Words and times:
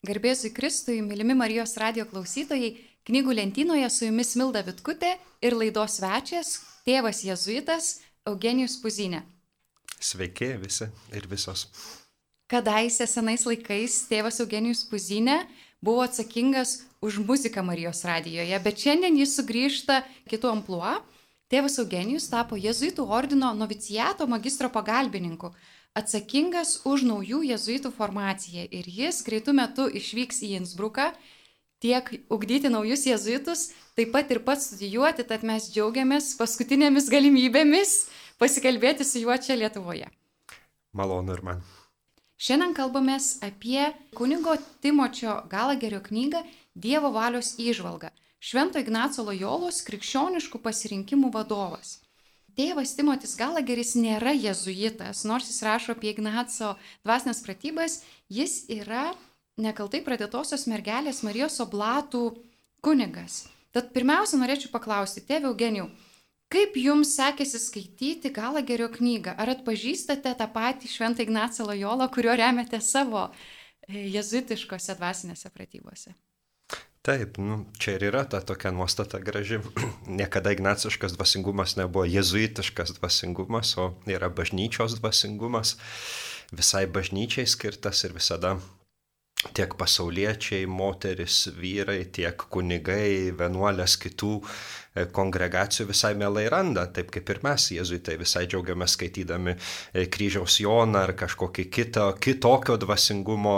Garbėsiu 0.00 0.48
Kristui, 0.56 1.02
mylimi 1.04 1.34
Marijos 1.36 1.74
radio 1.76 2.06
klausytojai, 2.08 2.70
knygų 3.04 3.34
lentynoje 3.36 3.88
su 3.92 4.06
jumis 4.06 4.30
Milda 4.40 4.62
Vitkutė 4.64 5.10
ir 5.44 5.52
laidos 5.52 5.98
svečias, 5.98 6.54
tėvas 6.88 7.20
Jėzuitas 7.26 7.98
Eugenijus 8.24 8.78
Puzinė. 8.80 9.20
Sveiki 10.00 10.54
visi 10.62 10.88
ir 11.12 11.26
visos. 11.28 11.66
Kadaise 12.48 13.04
senais 13.04 13.44
laikais 13.44 13.98
tėvas 14.08 14.40
Eugenijus 14.40 14.86
Puzinė 14.88 15.42
buvo 15.84 16.06
atsakingas 16.06 16.78
už 17.04 17.20
muziką 17.20 17.60
Marijos 17.60 18.00
radijoje, 18.08 18.56
bet 18.64 18.80
šiandien 18.80 19.20
jis 19.20 19.36
sugrįžta 19.36 20.00
kitų 20.32 20.54
ampluo. 20.54 20.94
Tėvas 21.52 21.76
Eugenijus 21.82 22.30
tapo 22.32 22.56
Jėzuitų 22.56 23.04
ordino 23.04 23.52
novicijato 23.52 24.24
magistro 24.24 24.72
pagalbininku 24.72 25.52
atsakingas 25.98 26.80
už 26.86 27.04
naujų 27.08 27.42
jezuitų 27.50 27.92
formaciją 27.96 28.66
ir 28.70 28.86
jis 28.86 29.22
greitų 29.26 29.54
metų 29.58 29.88
išvyks 30.00 30.42
į 30.46 30.54
Innsbruką 30.60 31.10
tiek 31.80 32.10
ugdyti 32.28 32.68
naujus 32.68 33.06
jezuitus, 33.08 33.70
taip 33.96 34.12
pat 34.12 34.30
ir 34.30 34.42
pats 34.44 34.68
studijuoti, 34.68 35.24
tad 35.24 35.44
mes 35.46 35.70
džiaugiamės 35.72 36.34
paskutinėmis 36.38 37.08
galimybėmis 37.12 37.94
pasikalbėti 38.40 39.06
su 39.08 39.24
juo 39.24 39.36
čia 39.40 39.56
Lietuvoje. 39.56 40.10
Malonu 40.92 41.36
ir 41.36 41.42
man. 41.46 41.62
Šiandien 42.40 42.72
kalbamės 42.76 43.40
apie 43.44 43.90
kunigo 44.16 44.56
Timočio 44.80 45.42
Galagerio 45.50 46.00
knygą 46.04 46.40
Dievo 46.74 47.10
valios 47.12 47.56
įžvalga. 47.60 48.12
Švento 48.40 48.80
Ignaco 48.80 49.24
Lojolos 49.26 49.82
krikščioniškų 49.84 50.60
pasirinkimų 50.64 51.28
vadovas. 51.34 51.98
Tėvas 52.58 52.94
Timotis 52.96 53.36
Galageris 53.38 53.94
nėra 53.98 54.32
jezuitas, 54.34 55.24
nors 55.28 55.48
jis 55.50 55.62
rašo 55.66 55.94
apie 55.94 56.12
Ignaco 56.14 56.74
dvasinės 57.04 57.42
pratybas, 57.44 58.00
jis 58.32 58.64
yra 58.72 59.10
nekaltai 59.60 60.00
pradėtosios 60.06 60.66
mergelės 60.70 61.22
Marijos 61.26 61.60
oblatų 61.62 62.24
kunigas. 62.84 63.44
Tad 63.74 63.92
pirmiausia, 63.94 64.38
norėčiau 64.40 64.72
paklausti, 64.72 65.22
tėvė 65.26 65.52
Eugenijų, 65.52 65.86
kaip 66.50 66.78
jums 66.80 67.12
sekėsi 67.14 67.60
skaityti 67.62 68.32
Galagerio 68.34 68.88
knygą? 68.90 69.36
Ar 69.38 69.54
atpažįstate 69.54 70.32
tą 70.38 70.48
patį 70.50 70.90
Šventą 70.90 71.26
Ignacą 71.26 71.68
Lojolą, 71.68 72.10
kurio 72.10 72.34
remiate 72.40 72.82
savo 72.82 73.28
e, 73.28 74.08
jezuitiškose 74.16 74.98
dvasinėse 74.98 75.52
pratybose? 75.54 76.16
Taip, 77.00 77.38
nu, 77.40 77.62
čia 77.80 77.94
ir 77.96 78.02
yra 78.10 78.26
ta 78.28 78.42
tokia 78.44 78.74
nuostata 78.76 79.18
graži. 79.24 79.56
Niekada 80.20 80.52
ignaciškas 80.52 81.14
dvasingumas 81.16 81.78
nebuvo 81.78 82.04
jezuitiškas 82.04 82.92
dvasingumas, 82.98 83.72
o 83.80 83.86
yra 84.04 84.28
bažnyčios 84.28 84.98
dvasingumas, 84.98 85.78
visai 86.52 86.84
bažnyčiai 86.92 87.48
skirtas 87.48 88.04
ir 88.04 88.12
visada 88.12 88.58
tiek 89.56 89.74
pasauliečiai, 89.80 90.66
moteris, 90.68 91.46
vyrai, 91.56 92.02
tiek 92.12 92.44
kunigai, 92.52 93.32
vienuolės 93.38 93.96
kitų 94.02 94.34
E, 94.90 95.04
kongregacijų 95.14 95.86
visai 95.92 96.16
mielai 96.18 96.48
randa, 96.50 96.82
taip 96.90 97.12
kaip 97.14 97.28
ir 97.30 97.38
mes, 97.46 97.68
jėzuitai, 97.76 98.16
visai 98.18 98.42
džiaugiamės 98.50 98.96
skaitydami 98.96 99.52
e, 99.54 100.06
kryžiaus 100.10 100.56
Joną 100.64 101.04
ar 101.06 101.12
kažkokį 101.18 101.64
kito, 101.70 102.06
kitokio 102.18 102.74
dvasingumo, 102.82 103.54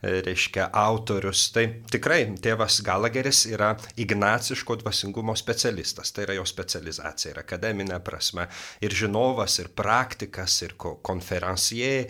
e, 0.00 0.22
reiškia, 0.24 0.70
autorius. 0.84 1.50
Tai 1.52 1.66
tikrai 1.92 2.22
tėvas 2.40 2.78
Galageris 2.86 3.44
yra 3.50 3.74
ignaciško 4.00 4.78
dvasingumo 4.80 5.36
specialistas, 5.36 6.14
tai 6.16 6.24
yra 6.30 6.38
jo 6.38 6.46
specializacija 6.48 7.34
ir 7.34 7.42
akademinė 7.44 8.00
prasme, 8.04 8.48
ir 8.80 8.96
žinovas, 8.96 9.58
ir 9.60 9.68
praktikas, 9.76 10.62
ir 10.64 10.78
konferencijai 10.80 12.06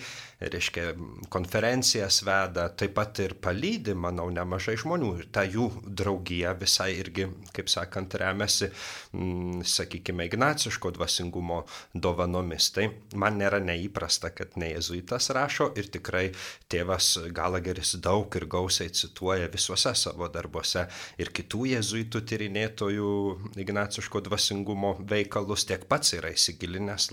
reiškia, 0.52 0.92
konferencijas 1.32 2.20
veda, 2.26 2.68
taip 2.70 2.94
pat 2.98 3.18
ir 3.24 3.36
palydi, 3.42 3.96
manau, 3.98 4.28
nemažai 4.34 4.76
žmonių. 4.80 5.12
Ir 5.18 5.28
ta 5.34 5.46
jų 5.48 5.70
draugija 5.84 6.54
visai 6.60 6.92
irgi, 7.00 7.28
kaip 7.56 7.72
sakant, 7.72 8.14
remia 8.20 8.34
remiasi, 8.34 8.70
mm, 9.12 9.62
sakykime, 9.62 10.26
ignaciško 10.26 10.90
dvasingumo 10.90 11.64
dovanomis. 11.94 12.70
Tai 12.72 12.88
man 13.14 13.38
nėra 13.38 13.60
neįprasta, 13.60 14.30
kad 14.34 14.56
ne 14.56 14.72
jezuitas 14.74 15.30
rašo 15.30 15.72
ir 15.76 15.88
tikrai 15.88 16.32
tėvas 16.68 17.18
Galageris 17.32 17.96
daug 18.02 18.34
ir 18.36 18.46
gausiai 18.46 18.90
cituoja 18.90 19.48
visuose 19.48 19.94
savo 19.94 20.28
darbuose 20.28 20.86
ir 21.18 21.30
kitų 21.30 21.66
jezuitų 21.74 22.20
tyrinėtojų 22.20 23.10
ignaciško 23.56 24.20
dvasingumo 24.20 24.96
veikalus, 25.00 25.64
tiek 25.64 25.86
pats 25.88 26.14
yra 26.14 26.32
įsigilinęs 26.34 27.10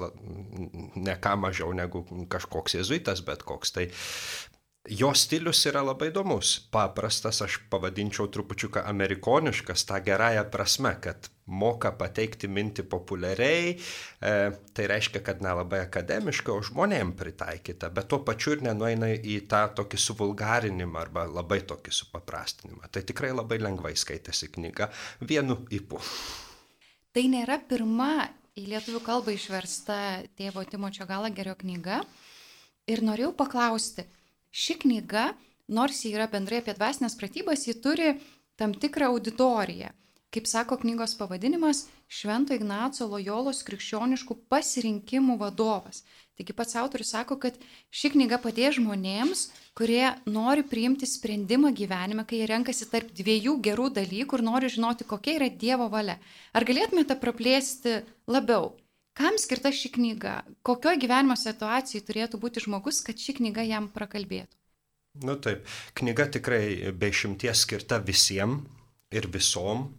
ne 0.96 1.16
ką 1.22 1.36
mažiau 1.38 1.74
negu 1.74 2.04
kažkoks 2.30 2.76
jezuitas, 2.76 3.21
bet 3.26 3.46
koks. 3.48 3.76
Tai 3.78 3.88
Jo 4.90 5.12
stilius 5.14 5.60
yra 5.70 5.84
labai 5.86 6.08
įdomus, 6.10 6.56
paprastas, 6.74 7.38
aš 7.46 7.60
pavadinčiau 7.70 8.26
trupučiuką 8.34 8.82
amerikoniškas, 8.90 9.84
tą 9.86 10.00
gerąją 10.02 10.48
prasme, 10.50 10.96
kad 11.04 11.28
moka 11.46 11.92
pateikti 11.94 12.50
mintį 12.50 12.88
populiariai, 12.90 13.76
e, 13.76 14.32
tai 14.74 14.88
reiškia, 14.90 15.22
kad 15.22 15.44
nelabai 15.46 15.84
akademiška, 15.86 16.50
o 16.56 16.64
žmonėm 16.66 17.12
pritaikyta, 17.20 17.92
bet 17.94 18.10
tuo 18.10 18.24
pačiu 18.26 18.56
ir 18.56 18.66
nenueina 18.66 19.12
į 19.14 19.38
tą 19.52 19.62
tokį 19.78 20.02
suvulgarinimą 20.02 20.98
arba 21.04 21.28
labai 21.30 21.62
tokį 21.70 21.94
supaprastinimą. 22.00 22.90
Tai 22.90 23.06
tikrai 23.06 23.30
labai 23.38 23.62
lengvai 23.62 23.94
skaitėsi 23.94 24.50
knyga 24.56 24.90
vienu 25.22 25.60
įpu. 25.70 26.02
Tai 27.14 27.28
nėra 27.30 27.62
pirma 27.70 28.32
į 28.58 28.66
lietuvių 28.74 29.06
kalbą 29.06 29.38
išversta 29.38 30.02
tėvo 30.34 30.66
Timočio 30.66 31.06
Galagerio 31.06 31.54
knyga. 31.62 32.02
Ir 32.90 33.04
norėjau 33.06 33.32
paklausti, 33.38 34.08
ši 34.52 34.80
knyga, 34.82 35.32
nors 35.70 36.02
ji 36.06 36.14
yra 36.16 36.28
bendrai 36.32 36.62
apie 36.62 36.74
dvasinės 36.78 37.18
pratybas, 37.20 37.68
ji 37.68 37.78
turi 37.84 38.16
tam 38.58 38.74
tikrą 38.74 39.12
auditoriją. 39.14 39.92
Kaip 40.32 40.48
sako 40.48 40.78
knygos 40.80 41.14
pavadinimas, 41.20 41.90
Švento 42.12 42.56
Ignaco 42.56 43.06
Lojolos 43.08 43.62
krikščioniškų 43.68 44.36
pasirinkimų 44.52 45.36
vadovas. 45.40 46.06
Taigi 46.40 46.56
pats 46.56 46.78
autorius 46.80 47.12
sako, 47.14 47.36
kad 47.44 47.58
ši 47.92 48.14
knyga 48.14 48.40
padės 48.40 48.78
žmonėms, 48.78 49.44
kurie 49.78 50.14
nori 50.26 50.64
priimti 50.68 51.08
sprendimą 51.08 51.74
gyvenime, 51.76 52.24
kai 52.28 52.40
jie 52.40 52.48
renkasi 52.52 52.88
tarp 52.92 53.12
dviejų 53.16 53.58
gerų 53.68 53.90
dalykų 54.00 54.40
ir 54.40 54.46
nori 54.48 54.72
žinoti, 54.72 55.08
kokia 55.08 55.36
yra 55.38 55.50
Dievo 55.64 55.90
valia. 55.92 56.16
Ar 56.56 56.68
galėtumėte 56.68 57.20
praplėsti 57.20 58.00
labiau, 58.32 58.72
Kam 59.18 59.38
skirta 59.42 59.72
ši 59.76 59.92
knyga? 59.98 60.42
Kokioje 60.64 61.02
gyvenimo 61.04 61.36
situacijoje 61.36 62.06
turėtų 62.08 62.40
būti 62.40 62.64
žmogus, 62.64 63.02
kad 63.04 63.20
ši 63.20 63.40
knyga 63.42 63.66
jam 63.68 63.90
prakalbėtų? 63.92 64.56
Nu 65.28 65.36
taip, 65.36 65.66
knyga 66.00 66.30
tikrai 66.32 66.94
be 66.96 67.10
išimties 67.12 67.66
skirta 67.66 68.00
visiems 68.00 68.64
ir 69.12 69.28
visom. 69.28 69.90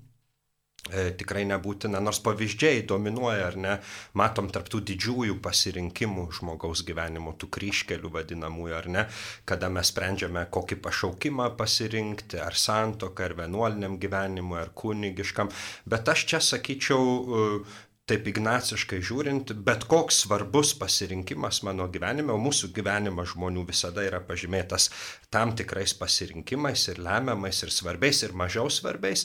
E, 0.91 1.12
tikrai 1.15 1.45
nebūtina, 1.47 2.00
nors 2.03 2.19
pavyzdžiai 2.25 2.81
dominuoja, 2.91 3.45
ar 3.53 3.56
ne, 3.65 3.75
matom 4.19 4.49
tarptų 4.50 4.81
didžiųjų 4.89 5.37
pasirinkimų 5.44 6.25
žmogaus 6.41 6.83
gyvenimo, 6.89 7.37
tų 7.39 7.53
kryškelių 7.55 8.11
vadinamųjų, 8.17 8.75
ar 8.81 8.89
ne, 8.91 9.05
kada 9.47 9.71
mes 9.71 9.93
sprendžiame, 9.93 10.43
kokį 10.50 10.81
pašaukimą 10.83 11.53
pasirinkti, 11.61 12.41
ar 12.43 12.59
santoką, 12.59 13.29
ar 13.29 13.37
vienuoliniam 13.44 13.94
gyvenimui, 14.03 14.59
ar 14.65 14.75
kunigiškam, 14.75 15.55
bet 15.87 16.11
aš 16.17 16.27
čia 16.33 16.43
sakyčiau, 16.49 17.62
taip 18.10 18.26
ignaciškai 18.26 18.98
žiūrint, 19.04 19.52
bet 19.66 19.84
koks 19.90 20.24
svarbus 20.24 20.72
pasirinkimas 20.78 21.60
mano 21.66 21.86
gyvenime, 21.92 22.34
o 22.34 22.40
mūsų 22.42 22.72
gyvenimas 22.74 23.30
žmonių 23.32 23.62
visada 23.68 24.02
yra 24.02 24.18
pažymėtas 24.26 24.88
tam 25.32 25.54
tikrais 25.58 25.94
pasirinkimais 25.98 26.88
ir 26.90 26.98
lemiamais 27.02 27.62
ir 27.62 27.70
svarbiais 27.74 28.24
ir 28.26 28.34
mažiau 28.38 28.66
svarbiais, 28.74 29.22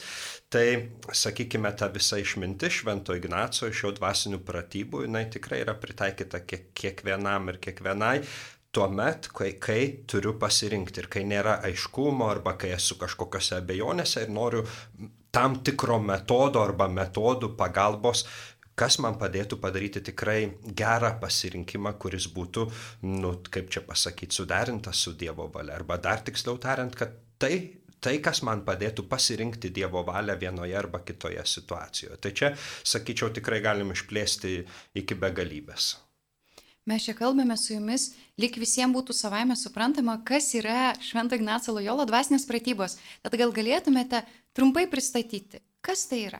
tai, 0.54 0.68
sakykime, 1.10 1.74
ta 1.78 1.90
visa 1.94 2.22
išminti 2.22 2.70
Švento 2.78 3.18
Ignaco 3.18 3.72
iš 3.72 3.84
jo 3.88 3.96
dvasinių 3.98 4.44
pratybų, 4.46 5.08
jinai 5.08 5.26
tikrai 5.34 5.64
yra 5.66 5.74
pritaikyta 5.82 6.46
kiek, 6.46 6.70
kiekvienam 6.78 7.50
ir 7.50 7.58
kiekvienai, 7.64 8.20
tuomet, 8.78 9.32
kai, 9.34 9.56
kai 9.58 9.82
turiu 10.06 10.36
pasirinkti 10.38 11.02
ir 11.02 11.10
kai 11.10 11.26
nėra 11.26 11.58
aiškumo 11.66 12.30
arba 12.30 12.54
kai 12.62 12.76
esu 12.76 13.00
kažkokiose 13.02 13.58
abejonėse 13.58 14.28
ir 14.28 14.34
noriu 14.36 14.68
tam 15.34 15.58
tikro 15.66 15.98
metodo 16.02 16.62
arba 16.62 16.88
metodų 16.90 17.52
pagalbos 17.58 18.24
kas 18.78 19.00
man 19.02 19.18
padėtų 19.18 19.58
padaryti 19.62 20.04
tikrai 20.12 20.40
gerą 20.78 21.16
pasirinkimą, 21.22 21.96
kuris 22.02 22.30
būtų, 22.34 22.68
nu, 23.10 23.34
kaip 23.54 23.72
čia 23.74 23.82
pasakyti, 23.88 24.38
suderintas 24.38 25.02
su 25.02 25.16
Dievo 25.18 25.50
valia. 25.54 25.78
Arba 25.80 25.98
dar 26.02 26.22
tiksliau 26.26 26.60
tariant, 26.62 26.94
kad 26.98 27.16
tai, 27.42 27.54
tai, 28.04 28.18
kas 28.24 28.44
man 28.46 28.62
padėtų 28.68 29.08
pasirinkti 29.10 29.74
Dievo 29.74 30.04
valią 30.08 30.38
vienoje 30.40 30.78
arba 30.78 31.02
kitoje 31.06 31.46
situacijoje. 31.46 32.20
Tai 32.22 32.34
čia, 32.38 32.52
sakyčiau, 32.86 33.32
tikrai 33.34 33.64
galim 33.66 33.96
išplėsti 33.96 34.60
iki 35.02 35.18
begalybės. 35.18 35.96
Mes 36.88 37.04
čia 37.04 37.12
kalbame 37.18 37.58
su 37.60 37.74
jumis, 37.74 38.14
lik 38.40 38.56
visiems 38.62 38.96
būtų 38.96 39.12
savaime 39.12 39.58
suprantama, 39.60 40.22
kas 40.24 40.54
yra 40.56 40.94
Švento 41.04 41.36
Ignaco 41.36 41.74
Lojolo 41.76 42.06
dvasinės 42.08 42.48
pratybos. 42.48 42.96
Tad 43.26 43.36
gal 43.42 43.52
galėtumėte 43.52 44.22
trumpai 44.56 44.86
pristatyti, 44.88 45.60
kas 45.84 46.06
tai 46.08 46.22
yra? 46.30 46.40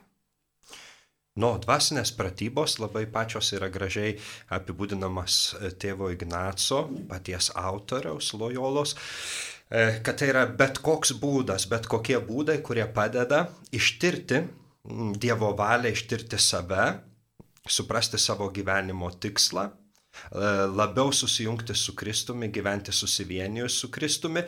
Nu, 1.38 1.52
dvasinės 1.62 2.10
pratybos 2.18 2.80
labai 2.82 3.04
pačios 3.14 3.52
yra 3.54 3.68
gražiai 3.70 4.16
apibūdinamas 4.56 5.36
e, 5.54 5.70
tėvo 5.78 6.10
Ignaco, 6.10 6.80
paties 7.10 7.52
autoriaus 7.54 8.32
Lojolos. 8.34 8.96
E, 9.70 10.00
kad 10.02 10.18
tai 10.18 10.32
yra 10.32 10.46
bet 10.50 10.80
koks 10.82 11.14
būdas, 11.20 11.68
bet 11.70 11.86
kokie 11.86 12.18
būdai, 12.24 12.58
kurie 12.64 12.86
padeda 12.90 13.46
ištirti 13.70 14.46
Dievo 15.20 15.50
valią, 15.52 15.90
ištirti 15.92 16.38
save, 16.40 16.86
suprasti 17.68 18.18
savo 18.18 18.48
gyvenimo 18.54 19.10
tikslą, 19.20 19.66
e, 19.68 20.50
labiau 20.74 21.12
susijungti 21.12 21.76
su 21.76 21.94
Kristumi, 21.94 22.48
gyventi 22.50 22.94
susivienijus 22.96 23.76
su 23.82 23.90
Kristumi, 23.94 24.42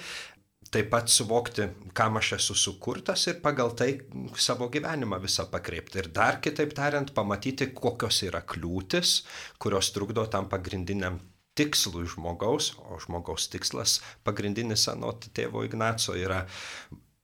taip 0.70 0.90
pat 0.92 1.10
suvokti, 1.10 1.66
kam 1.96 2.20
aš 2.20 2.34
esu 2.36 2.54
sukurtas 2.54 3.26
ir 3.30 3.40
pagal 3.42 3.72
tai 3.78 3.90
savo 4.38 4.68
gyvenimą 4.70 5.18
visą 5.22 5.48
pakreipti. 5.50 5.98
Ir 6.02 6.10
dar 6.14 6.38
kitaip 6.44 6.74
tariant, 6.76 7.14
pamatyti, 7.16 7.72
kokios 7.74 8.22
yra 8.28 8.44
kliūtis, 8.46 9.20
kurios 9.58 9.90
trukdo 9.96 10.26
tam 10.30 10.50
pagrindiniam 10.52 11.18
tikslui 11.58 12.06
žmogaus, 12.08 12.74
o 12.78 13.00
žmogaus 13.02 13.48
tikslas 13.50 13.98
pagrindinis 14.24 14.86
anot 14.92 15.26
tėvo 15.34 15.64
Ignaco 15.66 16.14
yra 16.16 16.44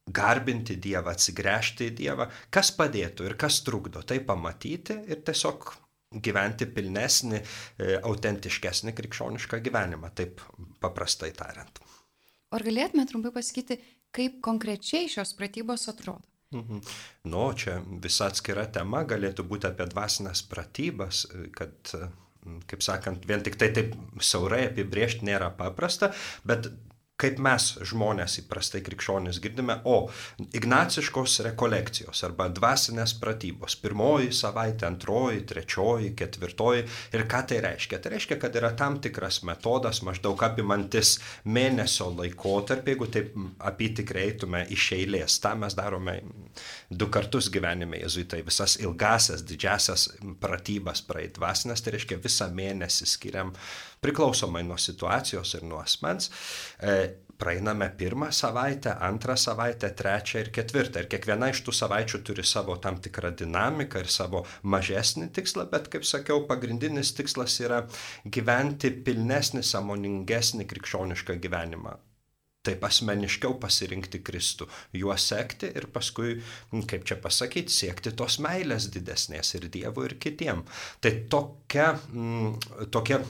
garbinti 0.07 0.77
Dievą, 0.83 1.15
atsigręžti 1.15 1.91
į 1.91 1.97
Dievą, 2.01 2.29
kas 2.51 2.73
padėtų 2.75 3.27
ir 3.31 3.37
kas 3.39 3.61
trukdo 3.67 4.03
tai 4.07 4.21
pamatyti 4.27 5.01
ir 5.11 5.23
tiesiog 5.27 5.73
gyventi 6.23 6.69
pilnesnį, 6.71 7.41
e, 7.43 7.97
autentiškesnį 7.99 8.95
krikščionišką 8.97 9.61
gyvenimą, 9.65 10.13
taip 10.15 10.41
paprastai 10.81 11.33
tariant. 11.37 11.83
Ar 12.57 12.65
galėtume 12.65 13.05
trumpai 13.09 13.35
pasakyti, 13.35 13.79
kaip 14.17 14.41
konkrečiai 14.45 15.11
šios 15.13 15.35
pratybos 15.37 15.89
atrodo? 15.93 16.25
Mhm. 16.55 16.81
Nu, 17.29 17.49
čia 17.59 17.81
visa 18.03 18.31
atskira 18.31 18.65
tema 18.73 19.03
galėtų 19.05 19.45
būti 19.51 19.69
apie 19.69 19.89
dvasinės 19.91 20.45
pratybas, 20.49 21.27
kad 21.57 21.97
kaip 22.71 22.85
sakant, 22.85 23.25
vien 23.27 23.43
tik 23.45 23.59
tai 23.61 23.71
taip 23.75 23.95
siaurai 24.23 24.67
apibriežti 24.69 25.27
nėra 25.27 25.51
paprasta, 25.59 26.13
bet 26.47 26.69
kaip 27.21 27.39
mes 27.41 27.67
žmonės 27.89 28.41
įprastai 28.43 28.83
krikščionys 28.85 29.39
girdime, 29.41 29.79
o 29.89 30.11
ignaciškos 30.57 31.39
rekolekcijos 31.47 32.21
arba 32.29 32.51
dvasinės 32.53 33.15
pratybos, 33.21 33.79
pirmoji 33.81 34.35
savaitė, 34.37 34.85
antroji, 34.91 35.45
trečioji, 35.49 36.13
ketvirtoji. 36.19 36.85
Ir 37.17 37.25
ką 37.31 37.41
tai 37.49 37.63
reiškia? 37.65 38.01
Tai 38.05 38.13
reiškia, 38.13 38.39
kad 38.43 38.59
yra 38.61 38.75
tam 38.77 38.99
tikras 39.01 39.41
metodas, 39.49 40.03
maždaug 40.05 40.45
apimantis 40.45 41.17
mėnesio 41.49 42.11
laikotarpį, 42.19 42.93
jeigu 42.93 43.11
taip 43.17 43.41
apitikrai 43.73 44.29
eitume 44.29 44.67
iš 44.77 44.91
eilės. 44.99 45.41
Ta 45.41 45.55
mes 45.57 45.77
darome 45.79 46.19
du 46.91 47.09
kartus 47.13 47.49
gyvenime 47.53 48.03
jezuitai, 48.05 48.43
visas 48.45 48.77
ilgasias, 48.83 49.47
didžiasias 49.49 50.11
pratybas 50.43 51.01
praeit 51.09 51.39
dvasinės, 51.41 51.81
tai 51.81 51.97
reiškia 51.97 52.21
visą 52.21 52.53
mėnesį 52.53 53.09
skiriam 53.09 53.57
priklausomai 54.07 54.65
nuo 54.67 54.79
situacijos 54.81 55.57
ir 55.59 55.69
nuo 55.69 55.83
asmens. 55.83 56.31
E, 56.81 56.99
praeiname 57.37 57.91
pirmą 57.99 58.31
savaitę, 58.33 58.95
antrą 59.09 59.37
savaitę, 59.37 59.91
trečią 59.91 60.41
ir 60.45 60.51
ketvirtą. 60.59 61.03
Ir 61.03 61.11
kiekviena 61.13 61.51
iš 61.53 61.63
tų 61.67 61.75
savaičių 61.81 62.23
turi 62.25 62.45
savo 62.47 62.79
tam 62.83 63.01
tikrą 63.05 63.35
dinamiką 63.43 64.01
ir 64.01 64.11
savo 64.13 64.45
mažesnį 64.63 65.29
tikslą, 65.37 65.69
bet, 65.73 65.91
kaip 65.93 66.09
sakiau, 66.09 66.47
pagrindinis 66.49 67.13
tikslas 67.19 67.61
yra 67.61 67.85
gyventi 68.25 68.95
pilnesnį, 69.05 69.65
samoningesnį 69.75 70.69
krikščionišką 70.73 71.41
gyvenimą 71.45 71.99
taip 72.67 72.85
asmeniškiau 72.87 73.57
pasirinkti 73.63 74.21
Kristų, 74.27 74.69
juo 74.97 75.15
sekti 75.21 75.71
ir 75.79 75.89
paskui, 75.93 76.37
kaip 76.91 77.07
čia 77.09 77.19
pasakyti, 77.23 77.73
siekti 77.73 78.13
tos 78.17 78.41
meilės 78.45 78.91
didesnės 78.95 79.55
ir 79.59 79.69
Dievui, 79.73 80.09
ir 80.11 80.17
kitiem. 80.23 80.65
Tai 81.03 81.13
tokia, 81.33 81.93
tokia 82.95 83.21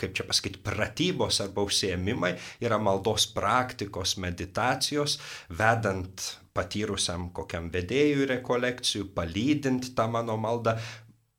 kaip 0.00 0.14
čia 0.16 0.28
pasakyti, 0.28 0.62
pratybos 0.64 1.42
arba 1.44 1.66
užsiemimai 1.66 2.34
yra 2.64 2.80
maldos 2.82 3.28
praktikos, 3.34 4.16
meditacijos, 4.22 5.18
vedant 5.50 6.30
patyrusiam 6.54 7.28
kokiam 7.34 7.66
vedėjui 7.74 8.28
rekolekcijų, 8.30 9.08
palydint 9.16 9.90
tą 9.98 10.06
mano 10.10 10.36
maldą, 10.38 10.76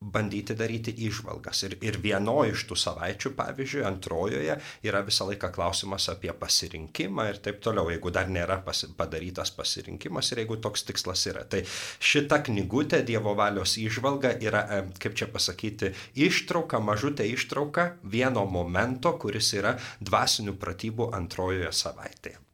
bandyti 0.01 0.55
daryti 0.55 0.91
išvalgas. 1.07 1.63
Ir, 1.63 1.75
ir 1.83 1.97
vienoje 2.03 2.53
iš 2.53 2.65
tų 2.69 2.77
savaičių, 2.79 3.31
pavyzdžiui, 3.37 3.83
antrojoje 3.87 4.57
yra 4.85 5.01
visą 5.07 5.27
laiką 5.29 5.49
klausimas 5.55 6.09
apie 6.11 6.33
pasirinkimą 6.35 7.27
ir 7.31 7.41
taip 7.45 7.61
toliau, 7.63 7.89
jeigu 7.93 8.11
dar 8.13 8.29
nėra 8.31 8.59
pasi, 8.65 8.91
padarytas 8.97 9.53
pasirinkimas 9.55 10.31
ir 10.31 10.43
jeigu 10.43 10.59
toks 10.61 10.85
tikslas 10.89 11.25
yra. 11.31 11.45
Tai 11.49 11.63
šita 11.99 12.41
knygutė 12.45 13.01
Dievo 13.07 13.35
valios 13.39 13.77
išvalga 13.81 14.35
yra, 14.43 14.65
e, 14.67 14.81
kaip 15.01 15.17
čia 15.17 15.29
pasakyti, 15.31 15.93
ištrauka, 16.27 16.79
mažutė 16.83 17.27
ištrauka 17.31 17.93
vieno 18.03 18.45
momento, 18.45 19.15
kuris 19.21 19.53
yra 19.57 19.77
dvasinių 20.01 20.57
pratybų 20.59 21.13
antrojoje 21.15 21.71
savaitėje. 21.71 22.44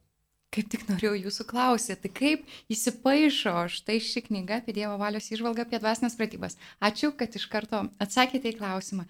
Kaip 0.52 0.68
tik 0.68 0.82
norėjau 0.84 1.14
jūsų 1.16 1.46
klausyti, 1.48 1.96
tai 2.02 2.10
kaip 2.12 2.72
įsipaišo 2.72 3.54
štai 3.72 3.96
ši 4.04 4.26
knyga 4.26 4.58
apie 4.60 4.74
Dievo 4.76 4.98
valios 5.00 5.30
išvalgą 5.32 5.64
apie 5.64 5.80
dvasinės 5.80 6.18
pratybas. 6.18 6.58
Ačiū, 6.76 7.08
kad 7.16 7.32
iš 7.38 7.46
karto 7.48 7.86
atsakėte 8.02 8.52
į 8.52 8.58
klausimą. 8.58 9.06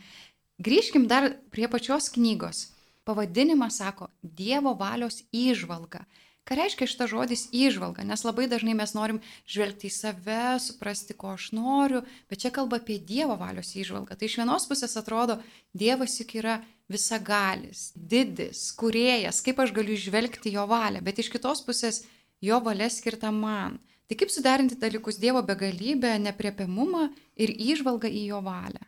Grįžkim 0.62 1.08
dar 1.10 1.32
prie 1.50 1.66
pačios 1.66 2.12
knygos. 2.14 2.68
Pavadinimas 3.02 3.80
sako 3.82 4.12
Dievo 4.22 4.76
valios 4.78 5.24
išvalga. 5.34 6.04
Ką 6.46 6.56
reiškia 6.58 6.86
šitas 6.90 7.10
žodis 7.10 7.42
įžvalga? 7.54 8.02
Nes 8.06 8.24
labai 8.26 8.48
dažnai 8.50 8.74
mes 8.74 8.94
norim 8.94 9.20
žvelgti 9.46 9.86
į 9.86 9.94
save, 9.94 10.38
suprasti, 10.62 11.14
ko 11.14 11.36
aš 11.36 11.52
noriu, 11.54 12.00
bet 12.30 12.42
čia 12.42 12.50
kalba 12.54 12.80
apie 12.82 12.98
Dievo 12.98 13.36
valios 13.38 13.70
įžvalgą. 13.78 14.18
Tai 14.18 14.26
iš 14.26 14.38
vienos 14.40 14.66
pusės 14.70 14.98
atrodo, 14.98 15.38
Dievas 15.74 16.18
juk 16.18 16.34
yra 16.38 16.56
visagalis, 16.92 17.90
didis, 17.96 18.68
kuriejas, 18.78 19.40
kaip 19.44 19.62
aš 19.64 19.72
galiu 19.76 19.96
išvelgti 19.96 20.52
jo 20.54 20.66
valią, 20.70 21.02
bet 21.04 21.18
iš 21.22 21.32
kitos 21.32 21.64
pusės 21.66 22.02
jo 22.44 22.60
valia 22.64 22.90
skirta 22.92 23.32
man. 23.34 23.80
Tai 24.08 24.18
kaip 24.20 24.32
suderinti 24.34 24.76
dalykus 24.76 25.16
Dievo 25.22 25.40
begalybę, 25.46 26.18
nepriepiamumą 26.20 27.06
ir 27.40 27.54
įžvalgą 27.72 28.10
į 28.12 28.26
jo 28.28 28.42
valią? 28.44 28.82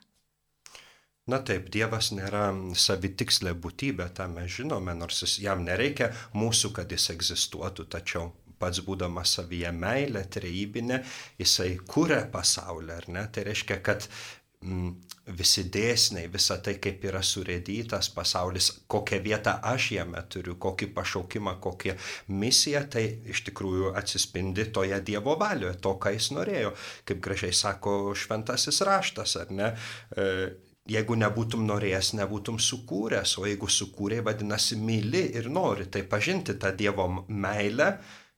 Na 1.33 1.39
taip, 1.41 1.71
Dievas 1.73 2.11
nėra 2.13 2.51
savitikslė 2.77 3.55
būtybė, 3.57 4.11
tą 4.13 4.27
mes 4.29 4.51
žinome, 4.59 4.93
nors 4.99 5.23
jis, 5.25 5.39
jam 5.47 5.63
nereikia 5.65 6.11
mūsų, 6.37 6.75
kad 6.77 6.93
jis 6.93 7.09
egzistuotų, 7.15 7.87
tačiau 7.95 8.35
pats 8.61 8.83
būdamas 8.85 9.33
savyje 9.39 9.73
meilė, 9.73 10.27
trejybinė, 10.37 11.01
jisai 11.41 11.71
kūrė 11.89 12.21
pasaulį, 12.35 12.93
ar 12.99 13.09
ne? 13.17 13.25
Tai 13.33 13.47
reiškia, 13.49 13.81
kad 13.87 14.05
visi 15.27 15.65
dėsniai, 15.73 16.29
visa 16.33 16.59
tai, 16.61 16.75
kaip 16.83 17.05
yra 17.09 17.23
surėdytas 17.25 18.11
pasaulis, 18.13 18.71
kokią 18.91 19.21
vietą 19.25 19.55
aš 19.71 19.91
jame 19.97 20.21
turiu, 20.29 20.57
kokį 20.61 20.91
pašaukimą, 20.97 21.57
kokią 21.65 21.95
misiją, 22.29 22.85
tai 22.93 23.05
iš 23.33 23.45
tikrųjų 23.49 23.95
atsispindi 23.97 24.69
toje 24.75 25.01
Dievo 25.05 25.37
valioje, 25.41 25.79
to, 25.81 25.95
ką 26.01 26.13
jis 26.17 26.31
norėjo. 26.37 26.75
Kaip 27.09 27.23
gražiai 27.25 27.57
sako 27.57 28.13
šventasis 28.19 28.83
raštas, 28.85 29.37
ar 29.41 29.55
ne? 29.55 29.71
E, 30.17 30.29
jeigu 30.93 31.17
nebūtum 31.17 31.65
norėjęs, 31.71 32.13
nebūtum 32.21 32.61
sukūręs, 32.61 33.39
o 33.41 33.49
jeigu 33.49 33.71
sukūrė, 33.73 34.21
vadinasi, 34.27 34.77
myli 34.77 35.31
ir 35.39 35.49
nori, 35.53 35.89
tai 35.89 36.05
pažinti 36.09 36.59
tą 36.61 36.75
Dievo 36.77 37.09
meilę 37.29 37.95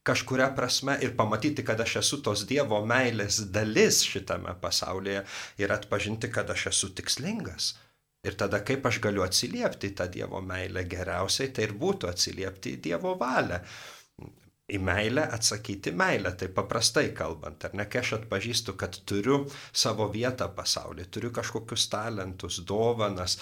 kažkuria 0.07 0.51
prasme 0.57 0.97
ir 1.03 1.17
pamatyti, 1.19 1.65
kad 1.67 1.81
aš 1.83 1.99
esu 2.03 2.21
tos 2.25 2.45
Dievo 2.49 2.79
meilės 2.87 3.41
dalis 3.55 4.03
šitame 4.07 4.55
pasaulyje 4.63 5.25
ir 5.63 5.75
atpažinti, 5.75 6.31
kad 6.33 6.51
aš 6.55 6.69
esu 6.73 6.93
tikslingas. 6.97 7.75
Ir 8.27 8.35
tada 8.39 8.63
kaip 8.67 8.87
aš 8.89 8.99
galiu 9.03 9.23
atsiliepti 9.27 9.93
tą 9.99 10.09
Dievo 10.11 10.41
meilę 10.43 10.87
geriausiai, 10.91 11.53
tai 11.55 11.69
ir 11.69 11.77
būtų 11.79 12.11
atsiliepti 12.11 12.75
į 12.77 12.83
Dievo 12.89 13.15
valią 13.21 13.61
į 14.67 14.81
meilę 14.83 15.23
atsakyti 15.31 15.93
meilę, 15.95 16.33
tai 16.39 16.49
paprastai 16.51 17.13
kalbant, 17.15 17.65
ar 17.69 17.75
ne, 17.79 17.87
kai 17.91 18.01
aš 18.03 18.17
atpažįstu, 18.17 18.75
kad 18.81 18.99
turiu 19.07 19.45
savo 19.71 20.09
vietą 20.11 20.49
pasaulyje, 20.57 21.07
turiu 21.15 21.31
kažkokius 21.35 21.87
talentus, 21.93 22.59
dovanas 22.67 23.39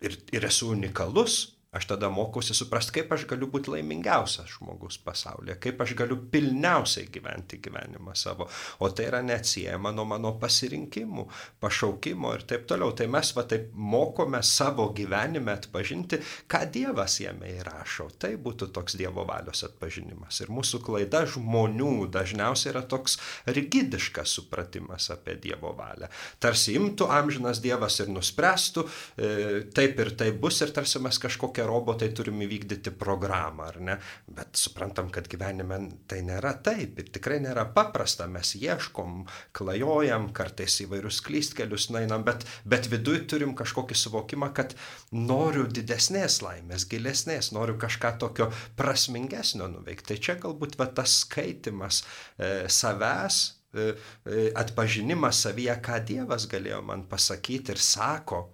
ir, 0.00 0.14
ir 0.30 0.46
esu 0.46 0.70
unikalus, 0.70 1.55
Aš 1.76 1.90
tada 1.90 2.08
mokausi 2.08 2.54
suprasti, 2.56 2.94
kaip 2.96 3.10
aš 3.12 3.26
galiu 3.28 3.50
būti 3.52 3.68
laimingiausias 3.74 4.54
žmogus 4.56 4.96
pasaulyje, 5.04 5.58
kaip 5.60 5.80
aš 5.84 5.92
galiu 5.98 6.16
pilniausiai 6.32 7.10
gyventi 7.12 7.58
gyvenimą 7.60 8.14
savo. 8.16 8.46
O 8.80 8.88
tai 8.88 9.10
yra 9.10 9.20
neatsiejama 9.26 9.92
nuo 9.92 10.06
mano 10.08 10.32
pasirinkimų, 10.40 11.26
pašaukimo 11.60 12.32
ir 12.36 12.46
taip 12.48 12.64
toliau. 12.70 12.94
Tai 12.96 13.08
mes 13.12 13.32
va 13.36 13.44
taip 13.50 13.74
mokome 13.76 14.40
savo 14.46 14.88
gyvenime 14.96 15.52
atpažinti, 15.52 16.20
ką 16.48 16.62
Dievas 16.72 17.18
jame 17.20 17.50
įrašo. 17.58 18.08
Tai 18.24 18.32
būtų 18.40 18.70
toks 18.72 18.96
Dievo 18.96 19.26
valios 19.28 19.60
atpažinimas. 19.68 20.40
Ir 20.40 20.54
mūsų 20.56 20.80
klaida 20.86 21.26
žmonių 21.28 22.08
dažniausiai 22.14 22.72
yra 22.72 22.86
toks 22.88 23.18
rigidiškas 23.52 24.32
supratimas 24.38 25.10
apie 25.12 25.36
Dievo 25.44 25.74
valią. 25.76 26.08
Tarsi 26.40 26.78
imtų 26.80 27.10
amžinas 27.12 27.60
Dievas 27.64 28.00
ir 28.00 28.08
nuspręstų, 28.16 28.88
e, 29.20 29.30
taip 29.76 30.00
ir 30.00 30.14
taip 30.16 30.40
bus 30.40 30.64
ir 30.64 30.72
tarsi 30.72 31.04
mes 31.04 31.20
kažkokią 31.20 31.65
robotai 31.68 32.08
turim 32.16 32.40
įvykdyti 32.46 32.92
programą, 32.98 33.68
ar 33.70 33.80
ne? 33.82 33.98
Bet 34.26 34.58
suprantam, 34.58 35.10
kad 35.14 35.28
gyvenime 35.30 35.80
tai 36.10 36.22
nėra 36.26 36.54
taip 36.64 37.00
ir 37.02 37.10
tikrai 37.14 37.38
nėra 37.44 37.66
paprasta, 37.76 38.28
mes 38.30 38.54
ieškom, 38.58 39.24
klajojam, 39.56 40.30
kartais 40.36 40.78
įvairius 40.86 41.20
klystkelius 41.26 41.88
nainam, 41.94 42.24
bet, 42.26 42.46
bet 42.64 42.88
viduj 42.92 43.24
turim 43.30 43.54
kažkokį 43.58 43.98
suvokimą, 43.98 44.52
kad 44.56 44.76
noriu 45.12 45.66
didesnės 45.68 46.40
laimės, 46.44 46.88
gilesnės, 46.90 47.52
noriu 47.56 47.76
kažką 47.80 48.16
tokio 48.22 48.50
prasmingesnio 48.78 49.68
nuveikti. 49.72 50.12
Tai 50.12 50.18
čia 50.22 50.36
galbūt 50.40 50.78
va, 50.80 50.88
tas 50.96 51.20
skaitimas 51.24 52.02
e, 52.02 52.68
savęs, 52.72 53.40
e, 53.74 53.88
e, 54.24 54.50
atpažinimas 54.56 55.42
savyje, 55.46 55.74
ką 55.84 56.02
Dievas 56.06 56.46
galėjo 56.50 56.82
man 56.86 57.06
pasakyti 57.10 57.74
ir 57.74 57.82
sako, 57.82 58.46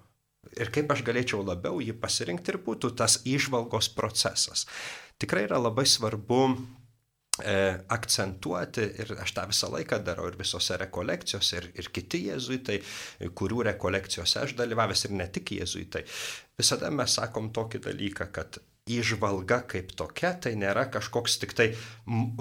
ir 0.59 0.71
kaip 0.75 0.91
aš 0.93 1.05
galėčiau 1.07 1.43
labiau 1.47 1.81
jį 1.83 1.95
pasirinkti 2.03 2.55
ir 2.55 2.61
būtų 2.67 2.93
tas 2.99 3.21
išvalgos 3.29 3.91
procesas. 3.97 4.67
Tikrai 5.23 5.47
yra 5.47 5.61
labai 5.63 5.85
svarbu 5.87 6.41
e, 6.51 7.55
akcentuoti 7.97 8.89
ir 9.05 9.15
aš 9.23 9.35
tą 9.37 9.47
visą 9.53 9.71
laiką 9.73 10.01
darau 10.05 10.27
ir 10.31 10.39
visose 10.41 10.77
rekolekcijose 10.81 11.61
ir, 11.61 11.71
ir 11.79 11.91
kiti 11.95 12.25
jėzuitai, 12.29 12.81
kurių 13.39 13.63
rekolekcijose 13.71 14.43
aš 14.43 14.57
dalyvavęs 14.59 15.07
ir 15.07 15.17
ne 15.21 15.29
tik 15.33 15.55
jėzuitai. 15.61 16.05
Visada 16.59 16.91
mes 16.91 17.19
sakom 17.21 17.53
tokį 17.55 17.85
dalyką, 17.87 18.29
kad 18.35 18.59
įžvalga 18.91 19.63
kaip 19.71 19.93
tokia 19.95 20.35
tai 20.43 20.57
nėra 20.59 20.89
kažkoks 20.91 21.39
tik 21.43 21.55
tai 21.55 21.69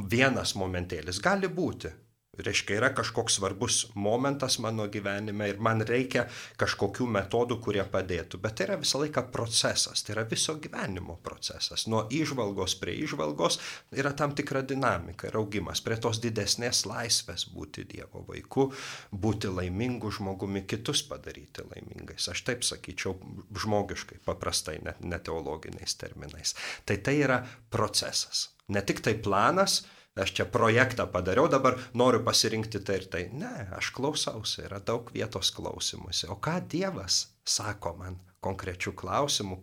vienas 0.09 0.55
momentėlis. 0.57 1.21
Gali 1.21 1.51
būti, 1.53 1.91
Reiškia, 2.37 2.77
yra 2.77 2.89
kažkoks 2.95 3.33
svarbus 3.35 3.77
momentas 3.93 4.55
mano 4.63 4.85
gyvenime 4.87 5.49
ir 5.51 5.57
man 5.59 5.83
reikia 5.83 6.21
kažkokių 6.61 7.03
metodų, 7.11 7.57
kurie 7.59 7.83
padėtų. 7.83 8.39
Bet 8.39 8.55
tai 8.55 8.69
yra 8.69 8.77
visą 8.79 9.01
laiką 9.01 9.25
procesas, 9.33 9.99
tai 10.07 10.15
yra 10.15 10.23
viso 10.31 10.55
gyvenimo 10.63 11.17
procesas. 11.25 11.83
Nuo 11.91 12.05
išvalgos 12.07 12.77
prie 12.79 12.95
išvalgos 13.03 13.59
yra 13.91 14.13
tam 14.15 14.31
tikra 14.37 14.63
dinamika 14.63 15.27
ir 15.27 15.35
augimas, 15.41 15.83
prie 15.83 15.99
tos 15.99 16.23
didesnės 16.23 16.85
laisvės 16.87 17.49
būti 17.51 17.83
Dievo 17.91 18.23
vaiku, 18.31 18.69
būti 19.11 19.51
laimingu 19.51 20.15
žmogumi, 20.15 20.63
kitus 20.63 21.03
padaryti 21.11 21.67
laimingais. 21.67 22.31
Aš 22.31 22.47
taip 22.47 22.63
sakyčiau 22.63 23.17
žmogiškai, 23.59 24.23
paprastai, 24.23 24.79
net 24.87 25.03
ne 25.03 25.19
teologiniais 25.19 25.99
terminais. 25.99 26.55
Tai 26.87 27.01
tai 27.03 27.19
yra 27.27 27.43
procesas. 27.67 28.53
Ne 28.71 28.79
tik 28.87 29.03
tai 29.03 29.19
planas, 29.19 29.81
aš 30.19 30.33
čia 30.35 30.45
projektą 30.45 31.07
padariau, 31.11 31.47
dabar 31.51 31.77
noriu 31.93 32.23
pasirinkti 32.25 32.81
tai 32.83 32.99
ir 32.99 33.07
tai. 33.11 33.23
Ne, 33.33 33.67
aš 33.77 33.91
klausausi, 33.95 34.65
yra 34.67 34.81
daug 34.83 35.11
vietos 35.15 35.53
klausimuose. 35.55 36.27
O 36.31 36.37
ką 36.41 36.59
Dievas 36.71 37.27
sako 37.47 37.95
man 37.99 38.19
konkrečių 38.41 38.93
klausimų, 38.97 39.59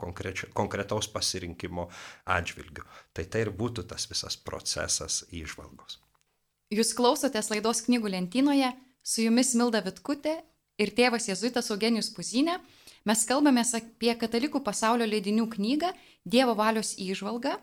konkretaus 0.55 1.09
pasirinkimo 1.11 1.89
atžvilgių. 2.31 2.85
Tai 3.13 3.25
tai 3.27 3.45
ir 3.47 3.53
būtų 3.55 3.89
tas 3.91 4.07
visas 4.11 4.39
procesas 4.39 5.25
įžvalgos. 5.35 5.99
Jūs 6.73 6.93
klausotės 6.95 7.51
laidos 7.51 7.83
knygų 7.87 8.13
lentynoje, 8.13 8.71
su 9.03 9.25
jumis 9.25 9.55
Milda 9.57 9.81
Vitkutė 9.85 10.37
ir 10.79 10.93
tėvas 10.95 11.29
Jėzuitas 11.31 11.73
Eugenijus 11.73 12.13
Puzinė. 12.15 12.59
Mes 13.09 13.25
kalbame 13.25 13.65
apie 13.65 14.13
katalikų 14.21 14.61
pasaulio 14.65 15.07
leidinių 15.09 15.49
knygą 15.55 15.95
Dievo 16.29 16.55
valios 16.59 16.95
įžvalga 17.01 17.57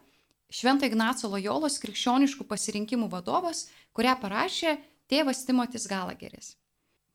Švento 0.53 0.85
Ignaco 0.85 1.29
Lojolos 1.31 1.79
krikščioniškų 1.81 2.45
pasirinkimų 2.49 3.09
vadovas, 3.09 3.65
kurią 3.97 4.13
parašė 4.21 4.77
tėvas 5.09 5.45
Timotis 5.47 5.87
Galageris. 5.89 6.53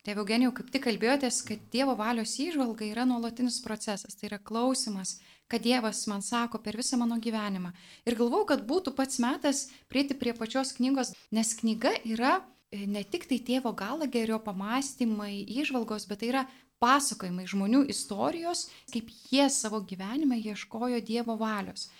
Tėvė 0.01 0.23
Eugenijau, 0.23 0.51
kaip 0.57 0.71
tik 0.73 0.81
kalbėjotės, 0.87 1.43
kad 1.45 1.65
Dievo 1.73 1.93
valios 1.93 2.33
įžvalga 2.41 2.87
yra 2.87 3.03
nuolatinis 3.05 3.59
procesas, 3.61 4.15
tai 4.17 4.31
yra 4.31 4.39
klausimas, 4.41 5.19
kad 5.51 5.61
Dievas 5.61 6.07
man 6.09 6.23
sako 6.25 6.57
per 6.65 6.73
visą 6.79 6.97
mano 6.97 7.19
gyvenimą. 7.21 7.69
Ir 8.09 8.17
galvau, 8.17 8.41
kad 8.49 8.63
būtų 8.65 8.95
pats 8.97 9.21
metas 9.21 9.67
prieiti 9.93 10.17
prie 10.17 10.33
pačios 10.33 10.73
knygos, 10.79 11.13
nes 11.29 11.53
knyga 11.59 11.93
yra 12.01 12.39
e, 12.73 12.87
ne 12.89 13.03
tik 13.05 13.27
tai 13.29 13.37
tėvo 13.45 13.75
Galagerio 13.77 14.41
pamastymai, 14.41 15.43
įžvalgos, 15.61 16.09
bet 16.09 16.23
tai 16.23 16.31
yra 16.33 16.43
pasakojimai 16.81 17.45
žmonių 17.45 17.83
istorijos, 17.93 18.71
kaip 18.89 19.13
jie 19.29 19.45
savo 19.53 19.83
gyvenime 19.85 20.41
ieškojo 20.41 20.97
Dievo 21.05 21.37
valios. 21.37 21.91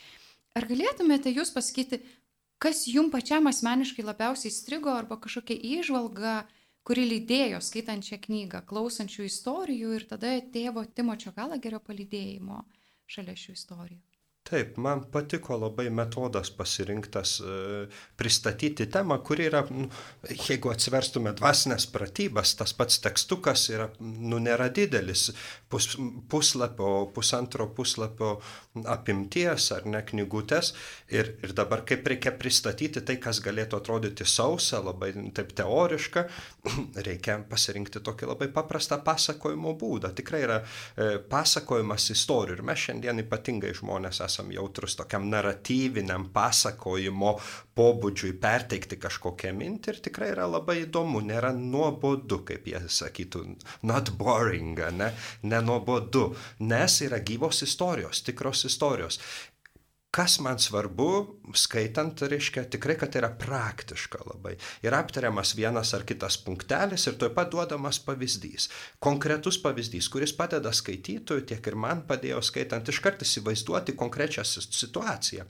Ar 0.58 0.67
galėtumėte 0.67 1.31
jūs 1.31 1.53
pasakyti, 1.55 2.01
kas 2.62 2.84
jum 2.91 3.10
pačiam 3.13 3.48
asmeniškai 3.51 4.03
labiausiai 4.03 4.51
strigo 4.51 4.91
arba 4.93 5.17
kažkokia 5.24 5.55
įžvalga, 5.77 6.36
kuri 6.88 7.08
lydėjo 7.08 7.62
skaitant 7.63 8.05
šią 8.05 8.20
knygą, 8.25 8.63
klausančių 8.67 9.27
istorijų 9.29 9.96
ir 9.98 10.08
tada 10.12 10.36
tėvo 10.53 10.84
Timočio 10.98 11.31
Galagerio 11.38 11.79
palydėjimo 11.79 12.63
šalia 13.08 13.38
šių 13.38 13.55
istorijų? 13.55 14.01
Taip, 14.41 14.74
man 14.81 15.03
patiko 15.13 15.53
labai 15.62 15.86
metodas 15.93 16.50
pasirinktas 16.57 17.36
e, 17.45 17.57
pristatyti 18.17 18.88
temą, 18.89 19.19
kuri 19.21 19.45
yra, 19.51 19.62
nu, 19.69 19.86
jeigu 20.25 20.71
atsiverstume 20.74 21.31
dvasinės 21.38 21.86
pratybas, 21.93 22.55
tas 22.57 22.74
pats 22.74 22.98
tekstukas 23.03 23.67
yra, 23.69 23.86
nu, 24.01 24.39
nėra 24.41 24.71
didelis, 24.74 25.27
pus, 25.69 25.91
puslapio, 26.31 26.89
pusantro 27.13 27.67
puslapio 27.77 28.31
apimties 28.89 29.69
ar 29.77 29.86
ne 29.86 30.01
knygutės. 30.10 30.74
Ir, 31.13 31.36
ir 31.45 31.53
dabar 31.55 31.86
kaip 31.86 32.10
reikia 32.10 32.33
pristatyti 32.33 33.05
tai, 33.05 33.19
kas 33.21 33.43
galėtų 33.45 33.77
atrodyti 33.77 34.25
sausa, 34.25 34.81
labai 34.81 35.13
taip 35.38 35.53
teoriška, 35.62 36.25
reikia 37.07 37.38
pasirinkti 37.45 38.01
tokį 38.01 38.33
labai 38.33 38.50
paprastą 38.57 39.00
pasakojimo 39.05 39.77
būdą. 39.77 40.15
Tikrai 40.17 40.43
yra 40.50 40.60
e, 40.65 41.21
pasakojimas 41.29 42.10
istorijų. 42.17 42.57
Ir 42.57 42.67
mes 42.74 42.89
šiandien 42.89 43.21
ypatingai 43.27 43.77
žmonės 43.77 44.17
esame 44.25 44.30
esam 44.31 44.51
jautrus 44.55 44.95
tokiam 44.95 45.27
naratyviniam 45.31 46.29
pasakojimo 46.33 47.35
pobūdžiui 47.75 48.33
perteikti 48.41 48.97
kažkokią 49.01 49.51
mintį 49.57 49.93
ir 49.93 50.00
tikrai 50.07 50.31
yra 50.33 50.47
labai 50.50 50.81
įdomu, 50.85 51.21
nėra 51.27 51.51
nuobodu, 51.57 52.41
kaip 52.47 52.67
jie 52.71 52.81
sakytų, 52.91 53.43
not 53.88 54.13
boring, 54.19 54.79
ne, 54.95 55.11
nenuobodu, 55.43 56.25
nes 56.63 56.97
yra 57.05 57.21
gyvos 57.23 57.63
istorijos, 57.67 58.23
tikros 58.27 58.65
istorijos 58.67 59.19
kas 60.12 60.39
man 60.44 60.60
svarbu, 60.60 61.38
skaitant, 61.56 62.20
reiškia 62.27 62.65
tikrai, 62.72 62.98
kad 63.00 63.13
tai 63.13 63.22
yra 63.22 63.30
praktiška 63.39 64.20
labai. 64.27 64.58
Ir 64.84 64.96
aptariamas 64.96 65.53
vienas 65.56 65.94
ar 65.96 66.03
kitas 66.08 66.36
punktelis 66.44 67.08
ir 67.08 67.15
tuoj 67.20 67.32
pat 67.36 67.51
duodamas 67.53 68.00
pavyzdys. 68.03 68.68
Konkretus 69.03 69.58
pavyzdys, 69.63 70.10
kuris 70.12 70.34
padeda 70.36 70.74
skaitytojui, 70.75 71.46
tiek 71.48 71.68
ir 71.72 71.77
man 71.80 72.03
padėjo 72.10 72.41
skaitant 72.44 72.91
iškart 72.91 73.24
įsivaizduoti 73.24 73.96
konkrečią 74.00 74.44
situaciją. 74.48 75.48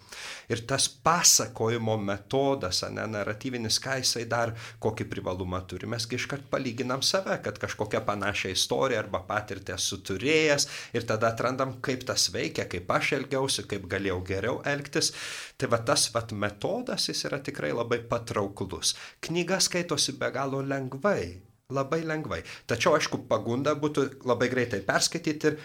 Ir 0.53 0.62
tas 0.70 0.86
pasakojimo 1.10 1.98
metodas, 1.98 2.84
ne 2.94 3.08
naratyvinis, 3.15 3.82
ką 3.82 3.98
jisai 4.03 4.27
dar, 4.30 4.53
kokį 4.82 5.10
privalumą 5.10 5.63
turi. 5.65 5.89
Mesgi 5.89 6.22
iškart 6.22 6.46
palyginam 6.53 7.01
save, 7.06 7.39
kad 7.41 7.58
kažkokią 7.62 8.03
panašią 8.06 8.53
istoriją 8.53 9.01
arba 9.01 9.24
patirtį 9.25 9.74
esu 9.80 10.01
turėjęs 10.06 10.70
ir 10.94 11.10
tada 11.10 11.34
atrandam, 11.34 11.80
kaip 11.82 12.06
tas 12.06 12.30
veikia, 12.34 12.70
kaip 12.70 12.89
aš 12.94 13.15
elgiausi, 13.18 13.65
kaip 13.65 13.89
galėjau 13.89 14.22
geriau 14.30 14.50
geriau 14.51 14.62
elgtis. 14.65 15.13
Tai 15.58 15.70
va 15.70 15.79
tas 15.86 16.10
va 16.13 16.25
metodas 16.34 17.10
jis 17.10 17.25
yra 17.25 17.39
tikrai 17.39 17.72
labai 17.74 18.01
patrauklus. 18.08 18.96
Knyga 19.22 19.60
skaitosi 19.60 20.17
be 20.17 20.31
galo 20.31 20.62
lengvai. 20.62 21.41
Labai 21.72 22.01
lengvai. 22.03 22.41
Tačiau, 22.67 22.98
aišku, 22.98 23.29
pagunda 23.29 23.72
būtų 23.79 24.25
labai 24.27 24.50
greitai 24.51 24.81
perskaityti 24.84 25.48
ir 25.48 25.55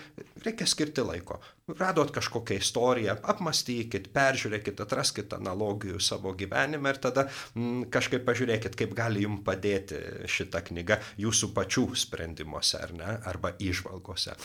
reikia 0.45 0.67
skirti 0.67 1.03
laiko. 1.03 1.41
Radot 1.81 2.13
kažkokią 2.15 2.61
istoriją, 2.61 3.17
apmastykit, 3.27 4.13
peržiūrėkit, 4.15 4.79
atraskit 4.85 5.35
analogijų 5.35 5.99
savo 5.99 6.31
gyvenime 6.39 6.93
ir 6.95 7.01
tada 7.03 7.27
mm, 7.57 7.89
kažkaip 7.91 8.23
pažiūrėkit, 8.23 8.79
kaip 8.79 8.95
gali 8.95 9.27
jums 9.27 9.43
padėti 9.43 9.99
šita 10.31 10.63
knyga 10.69 11.01
jūsų 11.19 11.51
pačių 11.59 11.89
sprendimuose 11.99 12.79
ar 12.79 12.95
ne, 12.95 13.17
arba 13.27 13.57
išvalgose. 13.59 14.39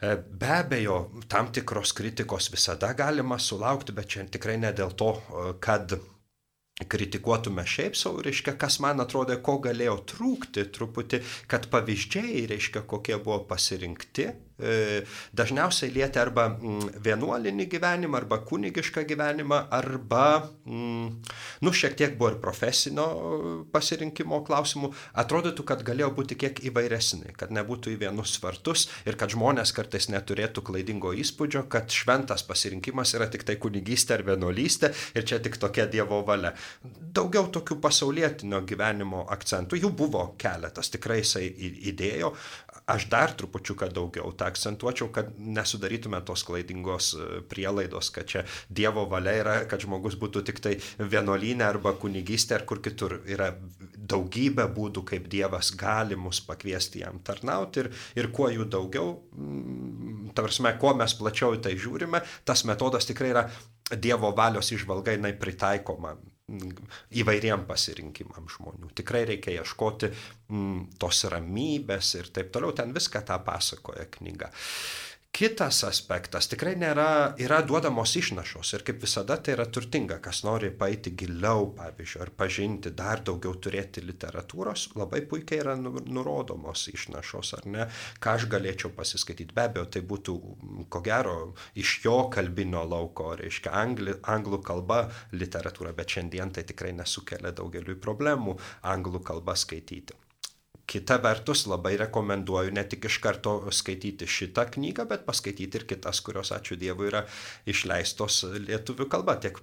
E, 0.00 0.14
be 0.16 0.48
abejo, 0.54 1.10
tam 1.28 1.50
tikros 1.52 1.92
kritikos 1.92 2.48
visada 2.52 2.92
galima 2.96 3.38
sulaukti, 3.38 3.92
bet 3.92 4.08
čia 4.14 4.24
tikrai 4.24 4.56
ne 4.60 4.72
dėl 4.72 4.94
to, 4.96 5.12
e, 5.16 5.52
kad 5.60 5.92
kritikuotume 6.88 7.66
šiaip 7.68 7.96
savo, 7.98 8.22
reiškia, 8.24 8.54
kas 8.60 8.78
man 8.80 9.02
atrodė, 9.04 9.36
ko 9.44 9.58
galėjo 9.60 9.98
trūkti 10.14 10.64
truputį, 10.72 11.20
kad 11.50 11.68
pavyzdžiai, 11.72 12.46
reiškia, 12.48 12.86
kokie 12.88 13.18
buvo 13.20 13.42
pasirinkti, 13.50 14.30
dažniausiai 15.36 15.92
lietė 15.94 16.20
arba 16.22 16.46
mm, 16.52 17.00
vienuolinį 17.04 17.66
gyvenimą, 17.70 18.20
arba 18.20 18.40
kunigišką 18.46 19.04
gyvenimą, 19.08 19.62
arba, 19.74 20.26
mm, 20.66 21.08
nu, 21.64 21.72
šiek 21.72 21.96
tiek 21.98 22.16
buvo 22.18 22.34
ir 22.34 22.38
profesinio 22.42 23.06
pasirinkimo 23.72 24.42
klausimų. 24.46 24.92
Atrodytų, 25.22 25.64
kad 25.68 25.84
galėjo 25.86 26.10
būti 26.16 26.38
kiek 26.40 26.62
įvairesni, 26.70 27.34
kad 27.38 27.52
nebūtų 27.54 27.94
į 27.94 28.00
vienus 28.04 28.36
svartus 28.36 28.88
ir 29.08 29.18
kad 29.20 29.32
žmonės 29.34 29.74
kartais 29.76 30.10
neturėtų 30.12 30.64
klaidingo 30.66 31.12
įspūdžio, 31.16 31.66
kad 31.72 31.90
šventas 31.92 32.44
pasirinkimas 32.46 33.14
yra 33.18 33.30
tik 33.32 33.46
tai 33.48 33.56
kunigystė 33.60 34.18
ar 34.18 34.26
vienuolystė 34.32 34.92
ir 35.14 35.26
čia 35.26 35.40
tik 35.42 35.58
tokia 35.60 35.88
Dievo 35.90 36.22
valia. 36.26 36.52
Daugiau 36.84 37.48
tokių 37.52 37.80
pasaulietinio 37.82 38.62
gyvenimo 38.68 39.24
akcentų, 39.34 39.80
jų 39.80 39.92
buvo 39.96 40.24
keletas, 40.40 40.92
tikrai 40.94 41.20
jisai 41.22 41.48
įdėjo. 41.90 42.34
Aš 42.90 43.06
dar 43.10 43.32
trupučiuką 43.38 43.88
daugiau 43.94 44.32
tą 44.36 44.48
akcentuočiau, 44.50 45.10
kad 45.14 45.32
nesudarytume 45.38 46.20
tos 46.26 46.44
klaidingos 46.46 47.12
e, 47.14 47.28
prielaidos, 47.50 48.10
kad 48.14 48.28
čia 48.30 48.44
Dievo 48.68 49.06
valia 49.10 49.34
yra, 49.40 49.56
kad 49.70 49.82
žmogus 49.84 50.16
būtų 50.20 50.42
tik 50.46 50.60
tai 50.64 50.74
vienuolynė 50.98 51.66
arba 51.66 51.94
kunigystė 52.00 52.58
ar 52.58 52.66
kur 52.68 52.82
kitur. 52.84 53.20
Yra 53.30 53.52
daugybė 54.10 54.66
būdų, 54.74 55.04
kaip 55.12 55.28
Dievas 55.30 55.72
gali 55.78 56.18
mus 56.18 56.42
pakviesti 56.46 57.04
jam 57.04 57.20
tarnauti 57.24 57.84
ir, 57.84 57.90
ir 58.18 58.30
kuo 58.34 58.50
jų 58.50 58.66
daugiau, 58.70 59.12
mm, 59.34 60.32
tarsime, 60.38 60.74
kuo 60.80 60.94
mes 60.98 61.14
plačiau 61.18 61.54
į 61.56 61.62
tai 61.66 61.76
žiūrime, 61.78 62.22
tas 62.44 62.66
metodas 62.68 63.08
tikrai 63.08 63.34
yra 63.34 63.46
Dievo 63.90 64.30
valios 64.36 64.70
išvalga, 64.70 65.16
jinai 65.16 65.32
pritaikoma 65.38 66.14
įvairiem 67.20 67.64
pasirinkimam 67.68 68.48
žmonių. 68.50 68.90
Tikrai 68.98 69.24
reikia 69.28 69.60
ieškoti 69.60 70.10
mm, 70.10 70.80
tos 71.00 71.24
ramybės 71.32 72.14
ir 72.18 72.32
taip 72.34 72.50
toliau. 72.54 72.74
Ten 72.76 72.94
viską 72.96 73.22
tą 73.26 73.38
pasakoja 73.46 74.08
knyga. 74.18 74.50
Kitas 75.30 75.84
aspektas 75.86 76.48
tikrai 76.50 76.72
nėra, 76.74 77.36
yra 77.38 77.60
duodamos 77.62 78.10
išnašos 78.18 78.72
ir 78.74 78.82
kaip 78.84 78.98
visada 79.04 79.36
tai 79.38 79.52
yra 79.54 79.64
turtinga, 79.70 80.16
kas 80.24 80.40
nori 80.42 80.72
paeiti 80.80 81.12
giliau, 81.20 81.68
pavyzdžiui, 81.76 82.20
ar 82.24 82.32
pažinti, 82.40 82.90
dar 82.98 83.22
daugiau 83.28 83.54
turėti 83.62 84.02
literatūros, 84.02 84.88
labai 84.98 85.20
puikiai 85.30 85.62
yra 85.62 85.76
nu, 85.78 85.94
nurodomos 86.16 86.82
išnašos, 86.92 87.52
ar 87.60 87.68
ne, 87.76 87.86
ką 88.18 88.34
aš 88.40 88.48
galėčiau 88.52 88.90
pasiskaityti. 88.96 89.54
Be 89.54 89.68
abejo, 89.70 89.86
tai 89.96 90.02
būtų, 90.12 90.34
ko 90.92 91.02
gero, 91.06 91.36
iš 91.78 92.00
jo 92.04 92.16
kalbinio 92.34 92.82
lauko, 92.90 93.30
reiškia 93.38 93.76
angli, 93.84 94.16
anglų 94.34 94.58
kalba 94.66 95.04
literatūra, 95.32 95.94
bet 95.96 96.18
šiandien 96.18 96.50
tai 96.58 96.66
tikrai 96.72 96.90
nesukelia 96.98 97.54
daugeliu 97.54 97.96
problemų 98.02 98.58
anglų 98.96 99.22
kalbą 99.30 99.54
skaityti. 99.62 100.18
Kita 100.90 101.20
vertus, 101.22 101.68
labai 101.70 101.92
rekomenduoju 102.00 102.72
ne 102.74 102.82
tik 102.90 103.04
iš 103.06 103.20
karto 103.22 103.52
skaityti 103.70 104.26
šitą 104.26 104.64
knygą, 104.74 105.04
bet 105.10 105.22
paskaityti 105.28 105.78
ir 105.78 105.84
kitas, 105.92 106.18
kurios, 106.26 106.50
ačiū 106.56 106.74
Dievui, 106.80 107.06
yra 107.12 107.20
išleistos 107.70 108.40
lietuvių 108.64 109.06
kalba. 109.12 109.36
Tiek, 109.44 109.60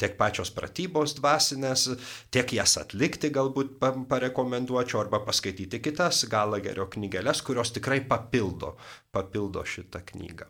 tiek 0.00 0.14
pačios 0.16 0.52
pratybos 0.56 1.18
dvasinės, 1.18 1.84
tiek 2.32 2.54
jas 2.56 2.78
atlikti 2.80 3.28
galbūt 3.34 3.76
parekomenduočiau 4.08 5.02
arba 5.02 5.20
paskaityti 5.26 5.82
kitas 5.84 6.22
galagerio 6.32 6.88
knygelės, 6.96 7.44
kurios 7.44 7.74
tikrai 7.76 8.00
papildo, 8.00 8.72
papildo 9.12 9.66
šitą 9.68 10.00
knygą. 10.14 10.48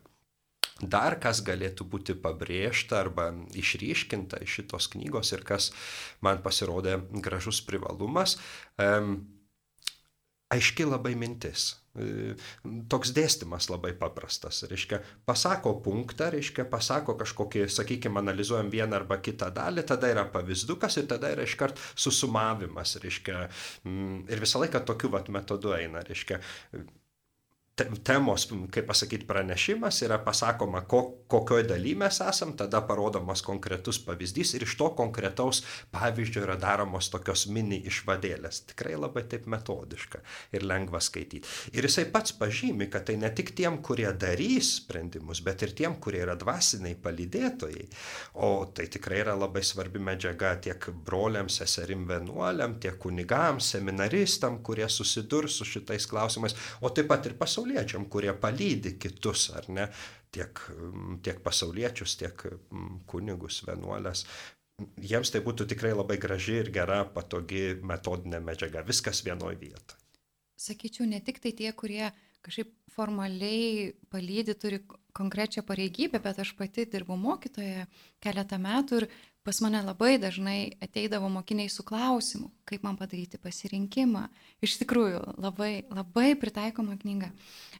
Dar 0.80 1.18
kas 1.20 1.42
galėtų 1.44 1.84
būti 1.92 2.14
pabrėžta 2.22 3.02
arba 3.02 3.28
išryškinta 3.58 4.40
iš 4.46 4.60
šitos 4.60 4.88
knygos 4.94 5.34
ir 5.34 5.42
kas 5.44 5.72
man 6.24 6.40
pasirodė 6.46 7.00
gražus 7.20 7.60
privalumas. 7.66 8.38
Um, 8.78 9.39
aiški 10.54 10.86
labai 10.88 11.14
mintis. 11.18 11.74
E, 11.98 12.34
toks 12.90 13.10
dėstymas 13.14 13.66
labai 13.70 13.92
paprastas. 13.98 14.62
Reiškia, 14.70 15.00
pasako 15.26 15.76
punktą, 15.84 16.30
reiškia, 16.34 16.66
pasako 16.70 17.16
kažkokį, 17.18 17.64
sakykime, 17.72 18.20
analizuojam 18.22 18.70
vieną 18.72 19.00
arba 19.00 19.18
kitą 19.22 19.50
dalį, 19.54 19.86
tada 19.90 20.10
yra 20.12 20.26
pavyzdukas 20.30 21.00
ir 21.00 21.08
tada 21.10 21.32
yra 21.34 21.46
iškart 21.48 21.80
susumavimas, 21.98 22.96
reiškia, 23.02 23.42
mm, 23.84 24.24
ir 24.30 24.46
visą 24.46 24.62
laiką 24.62 24.84
tokiu 24.86 25.10
vat 25.14 25.30
metodu 25.34 25.74
eina, 25.78 26.04
reiškia, 26.06 26.38
temos, 28.04 28.48
kaip 28.70 28.86
pasakyti, 28.86 29.26
pranešimas 29.26 30.02
yra 30.02 30.18
pasakoma, 30.24 30.82
ko, 30.88 31.00
kokioj 31.30 31.64
daly 31.68 31.94
mes 31.98 32.20
esam, 32.20 32.52
tada 32.56 32.82
parodomas 32.86 33.42
konkretus 33.42 34.00
pavyzdys 34.04 34.54
ir 34.54 34.64
iš 34.66 34.76
to 34.76 34.90
konkretaus 34.98 35.62
pavyzdžio 35.94 36.44
yra 36.44 36.56
daromos 36.60 37.10
tokios 37.12 37.46
mini 37.48 37.80
išvadėlės. 37.88 38.64
Tikrai 38.72 38.96
labai 38.98 39.24
taip 39.30 39.46
metodiška 39.50 40.20
ir 40.56 40.66
lengva 40.68 41.00
skaityti. 41.00 41.48
Ir 41.72 41.88
jisai 41.88 42.06
pats 42.12 42.34
pažymi, 42.36 42.90
kad 42.92 43.06
tai 43.08 43.16
ne 43.20 43.30
tik 43.34 43.54
tiem, 43.56 43.80
kurie 43.86 44.08
darys 44.12 44.74
sprendimus, 44.80 45.40
bet 45.44 45.64
ir 45.64 45.74
tiem, 45.76 45.96
kurie 46.02 46.20
yra 46.24 46.36
dvasiniai 46.40 46.98
palydėtojai. 47.00 47.86
O 48.44 48.52
tai 48.74 48.90
tikrai 48.92 49.22
yra 49.24 49.36
labai 49.38 49.64
svarbi 49.64 50.02
medžiaga 50.02 50.56
tiek 50.66 50.90
broliam, 51.06 51.48
seserim, 51.48 52.04
vienuoliam, 52.08 52.76
tiek 52.82 52.98
kunigams, 53.00 53.72
seminaristam, 53.76 54.60
kurie 54.66 54.88
susidurs 54.90 55.56
su 55.60 55.68
šitais 55.68 56.08
klausimais, 56.10 56.56
o 56.80 56.90
taip 56.92 57.08
pat 57.10 57.30
ir 57.30 57.38
pasaulio 57.40 57.69
pasauliečiam, 57.70 58.06
kurie 58.10 58.32
palydi 58.34 58.96
kitus, 58.98 59.50
ar 59.54 59.68
ne, 59.68 59.88
tiek, 60.32 60.58
tiek 61.22 61.40
pasauliečius, 61.42 62.16
tiek 62.18 62.46
kunigus, 63.06 63.62
vienuolės. 63.66 64.26
Jiems 64.96 65.30
tai 65.30 65.42
būtų 65.44 65.66
tikrai 65.68 65.92
labai 65.92 66.16
graži 66.18 66.60
ir 66.62 66.70
gera, 66.72 67.04
patogi 67.04 67.76
metodinė 67.82 68.40
medžiaga, 68.40 68.82
viskas 68.82 69.22
vienoje 69.24 69.58
vietoje. 69.60 69.98
Sakyčiau, 70.60 71.06
ne 71.06 71.20
tik 71.20 71.40
tai 71.40 71.52
tie, 71.52 71.72
kurie 71.72 72.10
kažkaip 72.44 72.72
formaliai 72.90 73.92
palydi, 74.10 74.54
turi 74.56 74.80
konkrečią 75.16 75.62
pareigybę, 75.66 76.20
bet 76.20 76.40
aš 76.40 76.54
pati 76.56 76.86
dirbau 76.88 77.16
mokytoje 77.20 77.86
keletą 78.20 78.58
metų 78.60 79.02
ir 79.02 79.06
Pas 79.42 79.56
mane 79.64 79.80
labai 79.80 80.18
dažnai 80.20 80.76
ateidavo 80.84 81.30
mokiniai 81.32 81.70
su 81.72 81.80
klausimu, 81.82 82.50
kaip 82.68 82.82
man 82.84 82.98
padaryti 83.00 83.38
pasirinkimą. 83.40 84.26
Iš 84.60 84.74
tikrųjų, 84.82 85.22
labai, 85.40 85.86
labai 85.88 86.34
pritaikoma 86.36 86.98
knyga. 87.00 87.30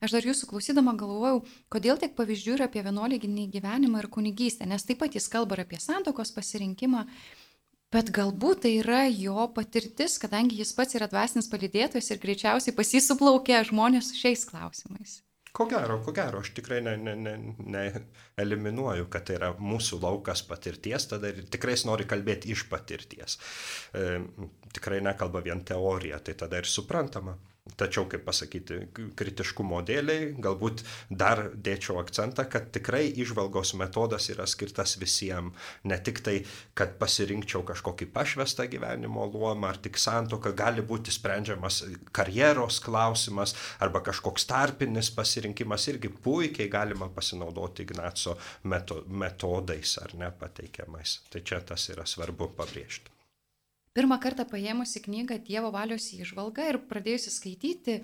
Aš 0.00 0.16
dar 0.16 0.24
jūsų 0.24 0.48
klausydama 0.48 0.96
galvojau, 0.96 1.42
kodėl 1.68 2.00
tiek 2.00 2.16
pavyzdžių 2.16 2.56
yra 2.56 2.70
apie 2.70 2.80
vienuolyginį 2.88 3.46
gyvenimą 3.52 4.00
ir 4.00 4.08
kunigystę, 4.08 4.64
nes 4.64 4.88
taip 4.88 5.02
pat 5.04 5.20
jis 5.20 5.28
kalba 5.28 5.58
ir 5.58 5.66
apie 5.66 5.84
santokos 5.84 6.32
pasirinkimą, 6.32 7.04
bet 7.92 8.08
galbūt 8.08 8.64
tai 8.64 8.78
yra 8.80 9.04
jo 9.12 9.44
patirtis, 9.52 10.16
kadangi 10.22 10.62
jis 10.62 10.72
pats 10.72 10.96
yra 10.96 11.12
dvasinis 11.12 11.52
palidėtojas 11.52 12.08
ir 12.08 12.24
greičiausiai 12.24 12.72
pas 12.72 12.96
jį 12.96 13.04
suplaukė 13.04 13.60
žmonės 13.68 14.14
su 14.14 14.22
šiais 14.24 14.48
klausimais. 14.48 15.20
Ko 15.52 15.66
gero, 15.66 15.98
ko 16.04 16.12
gero, 16.14 16.40
aš 16.44 16.52
tikrai 16.54 16.78
neeliminuoju, 16.84 17.66
ne, 17.66 17.86
ne, 19.02 19.04
ne 19.04 19.10
kad 19.10 19.26
tai 19.26 19.34
yra 19.40 19.50
mūsų 19.58 19.98
laukas 20.04 20.44
patirties, 20.46 21.08
tada 21.10 21.32
ir 21.32 21.42
tikrai 21.50 21.74
jis 21.74 21.86
nori 21.88 22.06
kalbėti 22.10 22.52
iš 22.54 22.68
patirties. 22.70 23.38
E, 23.92 24.20
tikrai 24.76 25.00
nekalba 25.02 25.42
vien 25.42 25.64
teorija, 25.66 26.20
tai 26.22 26.34
tada 26.38 26.60
ir 26.62 26.70
suprantama. 26.70 27.34
Tačiau, 27.78 28.06
kaip 28.10 28.24
pasakyti, 28.26 28.78
kritiškumo 29.18 29.80
dėliai, 29.86 30.30
galbūt 30.42 30.82
dar 31.10 31.42
dėčiau 31.54 32.00
akcentą, 32.00 32.46
kad 32.50 32.70
tikrai 32.74 33.04
išvalgos 33.22 33.74
metodas 33.78 34.28
yra 34.32 34.46
skirtas 34.50 34.96
visiems. 35.00 35.54
Ne 35.84 35.98
tik 36.02 36.22
tai, 36.26 36.36
kad 36.78 36.96
pasirinkčiau 37.00 37.62
kažkokį 37.68 38.10
pašvestą 38.14 38.66
gyvenimo 38.72 39.26
luomą, 39.30 39.70
ar 39.70 39.80
tik 39.82 40.00
santoka, 40.00 40.52
gali 40.56 40.84
būti 40.86 41.14
sprendžiamas 41.14 41.82
karjeros 42.16 42.80
klausimas, 42.84 43.54
arba 43.80 44.02
kažkoks 44.06 44.48
tarpinis 44.50 45.12
pasirinkimas, 45.14 45.86
irgi 45.92 46.12
puikiai 46.24 46.70
galima 46.72 47.10
pasinaudoti 47.14 47.86
Ignaco 47.86 48.36
metodais 48.64 49.96
ar 50.02 50.16
ne 50.18 50.32
pateikiamais. 50.42 51.20
Tai 51.30 51.44
čia 51.46 51.62
tas 51.64 51.88
yra 51.94 52.06
svarbu 52.08 52.52
pabrėžti. 52.58 53.19
Pirmą 53.96 54.20
kartą 54.22 54.44
paėmusi 54.46 55.02
knygą 55.02 55.40
Dievo 55.42 55.72
valios 55.74 56.12
įžvalgą 56.14 56.68
ir 56.70 56.76
pradėjusi 56.90 57.32
skaityti, 57.34 57.96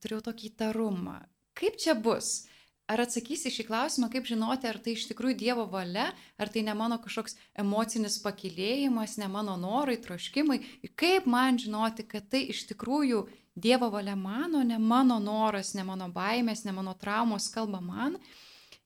turėjau 0.00 0.22
tokį 0.30 0.50
įtarumą. 0.50 1.18
Kaip 1.58 1.76
čia 1.82 1.92
bus? 1.94 2.46
Ar 2.88 3.00
atsakysi 3.00 3.48
šį 3.52 3.64
klausimą, 3.68 4.10
kaip 4.12 4.26
žinoti, 4.28 4.68
ar 4.68 4.76
tai 4.80 4.92
iš 4.96 5.06
tikrųjų 5.08 5.36
Dievo 5.40 5.64
valia, 5.72 6.10
ar 6.40 6.50
tai 6.52 6.64
ne 6.64 6.72
mano 6.76 6.98
kažkoks 7.00 7.36
emocinis 7.60 8.18
pakilėjimas, 8.24 9.16
ne 9.20 9.28
mano 9.32 9.54
norai, 9.60 9.96
troškimai. 10.04 10.58
Kaip 11.00 11.28
man 11.28 11.60
žinoti, 11.60 12.04
kad 12.08 12.28
tai 12.32 12.42
iš 12.52 12.66
tikrųjų 12.72 13.22
Dievo 13.56 13.88
valia 13.92 14.16
mano, 14.20 14.60
ne 14.64 14.76
mano 14.80 15.16
noras, 15.20 15.72
ne 15.76 15.84
mano 15.84 16.10
baimės, 16.12 16.64
ne 16.64 16.76
mano 16.76 16.92
traumos 17.00 17.48
kalba 17.52 17.80
man. 17.84 18.16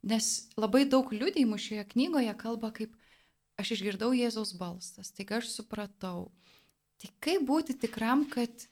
Nes 0.07 0.49
labai 0.59 0.85
daug 0.87 1.11
liudėjimų 1.11 1.59
šioje 1.59 1.87
knygoje 1.95 2.35
kalba 2.39 2.71
kaip 2.75 2.95
aš 3.59 3.75
išgirdau 3.75 4.13
Jėzaus 4.15 4.55
balsas, 4.59 5.11
taigi 5.11 5.41
aš 5.41 5.51
supratau, 5.57 6.29
Tai 6.99 7.13
kaip 7.23 7.45
būti 7.47 7.79
tikram, 7.79 8.25
kad 8.31 8.67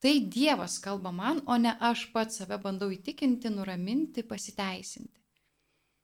tai 0.00 0.18
Dievas 0.34 0.78
kalba 0.84 1.12
man, 1.12 1.40
o 1.46 1.56
ne 1.56 1.72
aš 1.90 2.08
pats 2.12 2.40
save 2.40 2.60
bandau 2.60 2.90
įtikinti, 2.92 3.52
nuraminti, 3.52 4.24
pasiteisinti? 4.26 5.20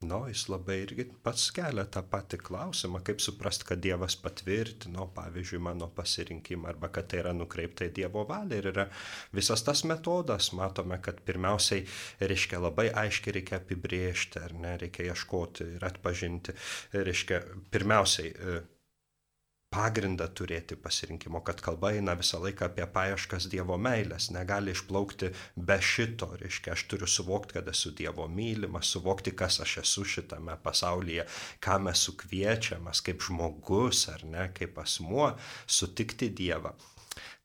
Nu, 0.05 0.19
jis 0.29 0.43
labai 0.53 0.75
irgi 0.83 1.07
pats 1.25 1.47
kelia 1.57 1.87
tą 1.89 2.03
patį 2.13 2.37
klausimą, 2.45 2.99
kaip 3.05 3.23
suprast, 3.25 3.63
kad 3.65 3.81
Dievas 3.81 4.13
patvirtino, 4.21 5.07
pavyzdžiui, 5.17 5.61
mano 5.65 5.89
pasirinkimą, 5.97 6.69
arba 6.69 6.91
kad 6.93 7.09
tai 7.09 7.23
yra 7.23 7.33
nukreipta 7.33 7.89
į 7.89 7.95
Dievo 7.97 8.27
valią. 8.29 8.59
Ir 8.61 8.69
yra 8.75 8.85
visas 9.33 9.65
tas 9.65 9.87
metodas, 9.89 10.51
matome, 10.53 11.01
kad 11.01 11.25
pirmiausiai 11.25 11.87
reiškia 12.21 12.61
labai 12.61 12.91
aiškiai 13.05 13.39
reikia 13.39 13.57
apibriežti, 13.63 14.45
ar 14.45 14.53
ne, 14.61 14.77
reikia 14.85 15.09
ieškoti 15.15 15.71
ir 15.79 15.89
atpažinti. 15.89 16.53
Reiškia, 16.93 17.41
pirmiausiai 17.73 18.35
pagrindą 19.73 20.29
turėti 20.39 20.77
pasirinkimo, 20.81 21.41
kad 21.47 21.61
kalba 21.65 21.91
eina 21.97 22.15
visą 22.19 22.39
laiką 22.43 22.69
apie 22.69 22.87
paieškas 22.95 23.49
Dievo 23.53 23.77
meilės, 23.81 24.31
negali 24.35 24.73
išplaukti 24.73 25.33
be 25.69 25.77
šito, 25.83 26.31
reiškia, 26.41 26.75
aš 26.77 26.87
turiu 26.91 27.09
suvokti, 27.11 27.59
kad 27.59 27.69
esu 27.73 27.93
Dievo 27.99 28.29
mylimas, 28.31 28.93
suvokti, 28.95 29.35
kas 29.37 29.61
aš 29.65 29.79
esu 29.83 30.07
šitame 30.17 30.57
pasaulyje, 30.63 31.27
kam 31.61 31.91
esu 31.93 32.17
kviečiamas 32.23 33.03
kaip 33.07 33.25
žmogus 33.27 34.07
ar 34.15 34.25
ne, 34.25 34.49
kaip 34.57 34.79
asmuo 34.83 35.33
sutikti 35.67 36.31
Dievą. 36.31 36.77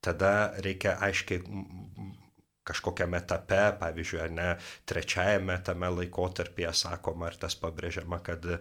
Tada 0.02 0.54
reikia 0.66 0.98
aiškiai 1.06 1.44
kažkokiame 2.66 3.18
etape, 3.18 3.62
pavyzdžiui, 3.82 4.22
ar 4.24 4.34
ne, 4.34 4.48
trečiajame 4.90 5.58
tame 5.66 5.90
laikotarpyje 5.98 6.74
sakoma, 6.84 7.30
ar 7.32 7.38
tas 7.42 7.58
pabrėžiama, 7.60 8.22
kad 8.26 8.46
e, 8.46 8.58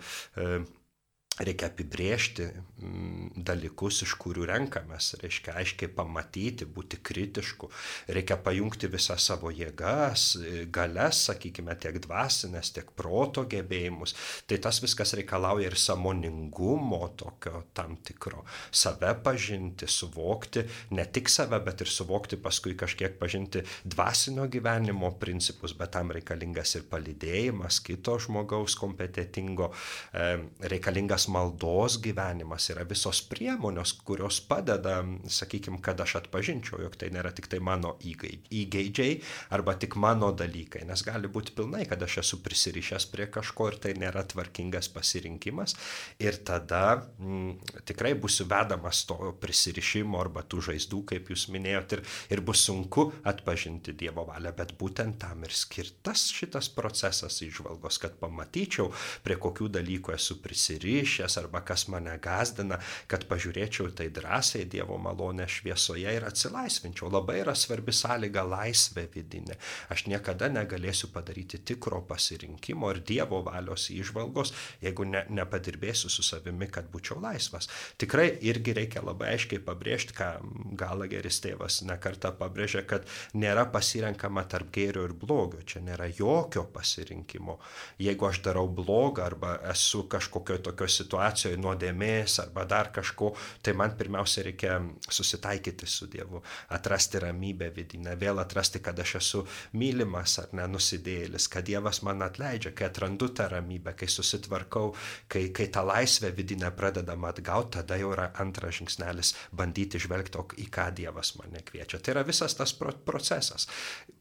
reikia 1.39 1.71
apibriežti 1.71 2.47
mm, 2.51 3.43
dalykus, 3.47 4.03
iš 4.05 4.15
kurių 4.21 4.45
renkamės, 4.51 5.15
reiškia 5.23 5.55
aiškiai 5.61 5.91
pamatyti, 5.95 6.67
būti 6.69 6.99
kritišku, 7.05 7.71
reikia 8.13 8.37
pajungti 8.45 8.91
visą 8.93 9.17
savo 9.21 9.53
jėgas, 9.55 10.35
galias, 10.73 11.23
sakykime, 11.31 11.77
tiek 11.81 11.97
dvasinės, 12.05 12.73
tiek 12.77 12.91
proto 12.97 13.47
gebėjimus. 13.49 14.15
Tai 14.51 14.59
tas 14.67 14.83
viskas 14.85 15.15
reikalauja 15.17 15.71
ir 15.71 15.79
samoningumo 15.81 17.03
tokio 17.21 17.65
tam 17.77 17.97
tikro, 18.05 18.45
save 18.71 19.15
pažinti, 19.25 19.89
suvokti, 19.89 20.67
ne 20.97 21.07
tik 21.09 21.33
save, 21.33 21.63
bet 21.65 21.87
ir 21.87 21.93
suvokti 21.93 22.41
paskui 22.41 22.77
kažkiek 22.79 23.17
pažinti 23.21 23.65
dvasinio 23.85 24.45
gyvenimo 24.53 25.15
principus, 25.21 25.73
bet 25.79 25.95
tam 25.97 26.13
reikalingas 26.15 26.77
ir 26.77 26.87
palidėjimas 26.91 27.81
kito 27.87 28.19
žmogaus 28.21 28.77
kompetitingo, 28.81 29.71
reikalingas 30.13 31.30
maldos 31.31 31.99
gyvenimas 32.03 32.69
yra 32.73 32.85
visos 32.89 33.23
priemonės, 33.31 33.95
kurios 34.07 34.41
padeda, 34.45 35.01
sakykime, 35.31 35.81
kad 35.85 36.01
aš 36.03 36.19
atpažinčiau, 36.23 36.81
jog 36.85 36.97
tai 37.01 37.11
nėra 37.15 37.33
tik 37.37 37.49
tai 37.51 37.61
mano 37.65 37.95
įgeidžiai 38.03 39.21
arba 39.55 39.77
tik 39.81 39.97
mano 40.01 40.33
dalykai, 40.37 40.83
nes 40.89 41.05
gali 41.07 41.31
būti 41.31 41.55
pilnai, 41.57 41.85
kad 41.89 42.03
aš 42.03 42.21
esu 42.25 42.41
prisirišęs 42.45 43.07
prie 43.13 43.29
kažko 43.33 43.71
ir 43.71 43.79
tai 43.85 43.95
nėra 43.99 44.25
tvarkingas 44.29 44.91
pasirinkimas. 44.95 45.77
Ir 46.23 46.41
tada 46.47 46.83
m, 47.19 47.31
mm, 47.31 47.83
tikrai 47.89 48.13
būsiu 48.19 48.49
vedamas 48.51 49.05
to 49.09 49.33
prisirišimo 49.41 50.21
arba 50.21 50.43
tų 50.43 50.65
žaizdų, 50.71 51.03
kaip 51.15 51.31
jūs 51.33 51.49
minėjote, 51.55 52.01
ir, 52.01 52.05
ir 52.35 52.45
bus 52.45 52.65
sunku 52.67 53.11
atpažinti 53.29 53.95
Dievo 54.01 54.25
valią, 54.29 54.53
bet 54.57 54.75
būtent 54.81 55.21
tam 55.23 55.45
ir 55.47 55.55
skirtas 55.57 56.29
šitas 56.35 56.71
procesas 56.75 57.41
išvalgos, 57.45 57.99
kad 58.03 58.17
pamatyčiau, 58.21 58.91
prie 59.25 59.37
kokių 59.41 59.71
dalykų 59.77 60.15
esu 60.17 60.39
prisirišęs, 60.43 61.10
kančias 61.11 61.37
arba 61.37 61.61
kas 61.61 61.89
mane 61.89 62.19
gazdina, 62.23 62.79
kad 63.07 63.27
pažiūrėčiau 63.29 63.91
tai 63.95 64.09
drąsiai 64.11 64.65
Dievo 64.71 64.99
malonę 64.99 65.47
šviesoje 65.49 66.13
ir 66.15 66.25
atsilaisvinčiau. 66.25 67.11
Labai 67.11 67.41
yra 67.43 67.55
svarbi 67.55 67.93
sąlyga 67.93 68.45
laisvė 68.47 69.09
vidinė. 69.15 69.57
Aš 69.91 70.07
niekada 70.07 70.49
negalėsiu 70.49 71.11
padaryti 71.13 71.59
tikro 71.59 72.03
pasirinkimo 72.07 72.91
ir 72.91 73.03
Dievo 73.03 73.43
valios 73.43 73.89
išvalgos, 73.91 74.53
jeigu 74.83 75.05
ne, 75.05 75.25
nepadirbėsiu 75.29 76.11
su 76.11 76.23
savimi, 76.23 76.69
kad 76.71 76.91
būčiau 76.91 77.21
laisvas. 77.21 77.69
Tikrai 77.99 78.39
irgi 78.41 78.75
reikia 78.77 79.03
labai 79.03 79.35
aiškiai 79.35 79.63
pabrėžti, 79.65 80.15
ką 80.15 80.31
Galageris 80.79 81.41
tėvas 81.43 81.83
nekarta 81.83 82.31
pabrėžė, 82.33 82.85
kad 82.87 83.07
nėra 83.35 83.67
pasirenkama 83.73 84.47
tarp 84.47 84.71
gėrio 84.75 85.09
ir 85.09 85.15
blogio. 85.15 85.63
Čia 85.67 85.83
nėra 85.83 86.07
jokio 86.11 86.65
pasirinkimo. 86.71 87.59
Jeigu 87.99 88.29
aš 88.31 88.43
darau 88.47 88.69
blogą 88.69 89.27
arba 89.27 89.57
esu 89.73 90.05
kažkokio 90.11 90.61
tokio 90.65 90.89
situacijoje, 91.01 91.59
nuodėmės 91.61 92.39
arba 92.45 92.67
dar 92.69 92.93
kažko, 92.95 93.33
tai 93.65 93.75
man 93.79 93.97
pirmiausia 93.99 94.45
reikia 94.47 94.79
susitaikyti 95.09 95.89
su 95.91 96.09
Dievu, 96.11 96.43
atrasti 96.77 97.21
ramybę 97.25 97.71
vidinę, 97.77 98.17
vėl 98.21 98.41
atrasti, 98.43 98.83
kad 98.85 98.99
aš 99.01 99.17
esu 99.21 99.45
mylimas 99.77 100.39
ar 100.43 100.53
nenusidėlis, 100.57 101.49
kad 101.51 101.67
Dievas 101.69 102.03
man 102.07 102.23
atleidžia, 102.27 102.75
kai 102.77 102.89
atrandu 102.91 103.31
tą 103.35 103.49
ramybę, 103.53 103.95
kai 103.99 104.09
susitvarkau, 104.11 104.95
kai, 105.31 105.49
kai 105.57 105.69
tą 105.73 105.85
laisvę 105.89 106.33
vidinę 106.37 106.71
pradedama 106.77 107.33
atgauti, 107.35 107.77
tada 107.79 107.99
jau 108.01 108.13
yra 108.15 108.31
antras 108.43 108.79
žingsnelis 108.81 109.35
bandyti 109.57 110.01
žvelgti, 110.03 110.43
į 110.63 110.67
ką 110.73 110.89
Dievas 110.97 111.35
mane 111.39 111.63
kviečia. 111.67 112.01
Tai 112.01 112.15
yra 112.15 112.25
visas 112.27 112.55
tas 112.57 112.73
procesas. 112.77 113.67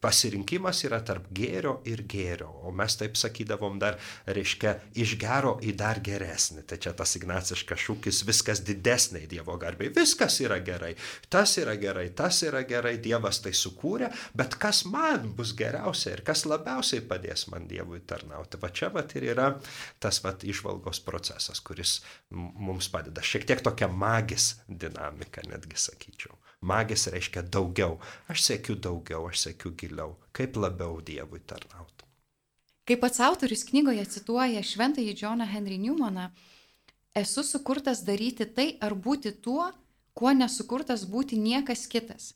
Pasirinkimas 0.02 0.84
yra 0.88 1.02
tarp 1.06 1.28
gėrio 1.36 1.80
ir 1.90 2.04
gėrio, 2.10 2.50
o 2.66 2.74
mes 2.76 2.96
taip 3.00 3.18
sakydavom 3.20 3.80
dar, 3.82 4.00
reiškia, 4.28 4.76
iš 5.00 5.16
gero 5.22 5.58
į 5.64 5.76
dar 5.80 6.00
geresnį. 6.04 6.64
Tai 6.70 6.78
čia 6.78 6.92
tas 6.94 7.16
ignaciškas 7.18 7.82
šūkis 7.82 8.20
viskas 8.28 8.60
didesniai 8.66 9.26
Dievo 9.30 9.56
garbiai. 9.58 9.90
Viskas 9.96 10.38
yra 10.44 10.60
gerai. 10.62 10.92
Tas 11.34 11.56
yra 11.58 11.74
gerai, 11.82 12.10
tas 12.14 12.44
yra 12.46 12.62
gerai, 12.70 12.98
Dievas 13.02 13.42
tai 13.42 13.56
sukūrė, 13.58 14.12
bet 14.38 14.58
kas 14.62 14.84
man 14.86 15.32
bus 15.38 15.56
geriausia 15.58 16.14
ir 16.14 16.22
kas 16.28 16.46
labiausiai 16.46 17.02
padės 17.10 17.48
man 17.50 17.66
Dievui 17.70 18.04
tarnauti. 18.06 18.60
Va 18.62 18.70
čia 18.70 18.92
va 18.94 19.02
ir 19.18 19.26
yra 19.32 19.48
tas 20.00 20.22
va 20.22 20.36
išvalgos 20.38 21.02
procesas, 21.06 21.64
kuris 21.66 22.00
mums 22.30 22.92
padeda. 22.94 23.26
Šiek 23.26 23.48
tiek 23.50 23.64
tokia 23.66 23.90
magis 23.90 24.60
dinamika, 24.70 25.42
netgi 25.50 25.80
sakyčiau. 25.90 26.38
Magis 26.62 27.08
reiškia 27.10 27.46
daugiau. 27.50 27.98
Aš 28.30 28.44
sėkiu 28.50 28.76
daugiau, 28.76 29.26
aš 29.32 29.48
sėkiu 29.48 29.74
giliau. 29.80 30.18
Kaip 30.36 30.60
labiau 30.60 31.00
Dievui 31.02 31.42
tarnauti. 31.48 32.06
Kaip 32.90 33.04
pats 33.04 33.20
autorius 33.22 33.68
knygoje 33.70 34.02
cituoja 34.10 34.64
šventąjį 34.66 35.14
Džoną 35.14 35.46
Henry 35.46 35.78
Newmaną, 35.78 36.32
esu 37.16 37.44
sukurtas 37.44 38.04
daryti 38.06 38.46
tai 38.46 38.78
ar 38.82 38.96
būti 38.96 39.32
tuo, 39.42 39.70
kuo 40.14 40.34
nesukurtas 40.34 41.06
būti 41.06 41.38
niekas 41.40 41.88
kitas. 41.88 42.34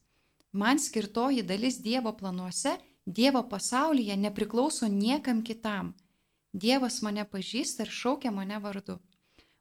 Man 0.52 0.80
skirtoji 0.80 1.44
dalis 1.44 1.82
Dievo 1.82 2.14
planuose, 2.14 2.78
Dievo 3.06 3.44
pasaulyje 3.50 4.16
nepriklauso 4.18 4.88
niekam 4.88 5.42
kitam. 5.44 5.94
Dievas 6.54 7.02
mane 7.02 7.26
pažįsta 7.26 7.84
ir 7.84 7.90
šaukia 7.92 8.32
mane 8.32 8.60
vardu. 8.62 9.00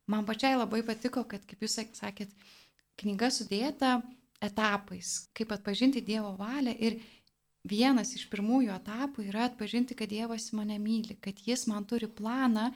Man 0.07 0.27
pačiai 0.29 0.59
labai 0.59 0.83
patiko, 0.85 1.25
kad, 1.25 1.44
kaip 1.48 1.64
jūs 1.64 1.79
sakėt, 1.96 2.35
knyga 3.01 3.31
sudėta 3.33 4.03
etapais, 4.42 5.31
kaip 5.33 5.55
atpažinti 5.57 6.03
Dievo 6.05 6.35
valią 6.37 6.75
ir 6.77 6.98
vienas 7.64 8.12
iš 8.18 8.27
pirmųjų 8.31 8.75
etapų 8.77 9.25
yra 9.31 9.46
atpažinti, 9.48 9.96
kad 9.96 10.11
Dievas 10.11 10.51
mane 10.53 10.79
myli, 10.83 11.16
kad 11.16 11.38
Jis 11.46 11.66
man 11.70 11.87
turi 11.88 12.11
planą 12.11 12.72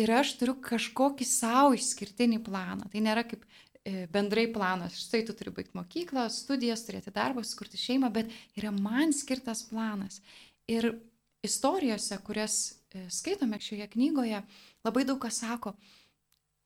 ir 0.00 0.12
aš 0.14 0.34
turiu 0.40 0.56
kažkokį 0.64 1.26
savo 1.28 1.74
išskirtinį 1.76 2.40
planą. 2.46 2.88
Tai 2.92 3.02
nėra 3.04 3.24
kaip 3.28 3.44
e, 3.44 4.06
bendrai 4.12 4.46
planas, 4.52 4.98
štai 5.04 5.22
tu 5.28 5.36
turi 5.36 5.52
baigti 5.54 5.76
mokyklą, 5.78 6.26
studijas, 6.32 6.84
turėti 6.86 7.12
darbą, 7.14 7.44
sukurti 7.46 7.80
šeimą, 7.80 8.10
bet 8.14 8.32
yra 8.58 8.72
man 8.74 9.14
skirtas 9.16 9.64
planas. 9.70 10.20
Ir 10.70 10.92
istorijose, 11.46 12.18
kurias 12.26 12.60
e, 12.94 13.06
skaitome 13.12 13.60
šioje 13.62 13.88
knygoje, 13.94 14.42
labai 14.86 15.06
daug 15.08 15.20
kas 15.22 15.42
sako, 15.44 15.74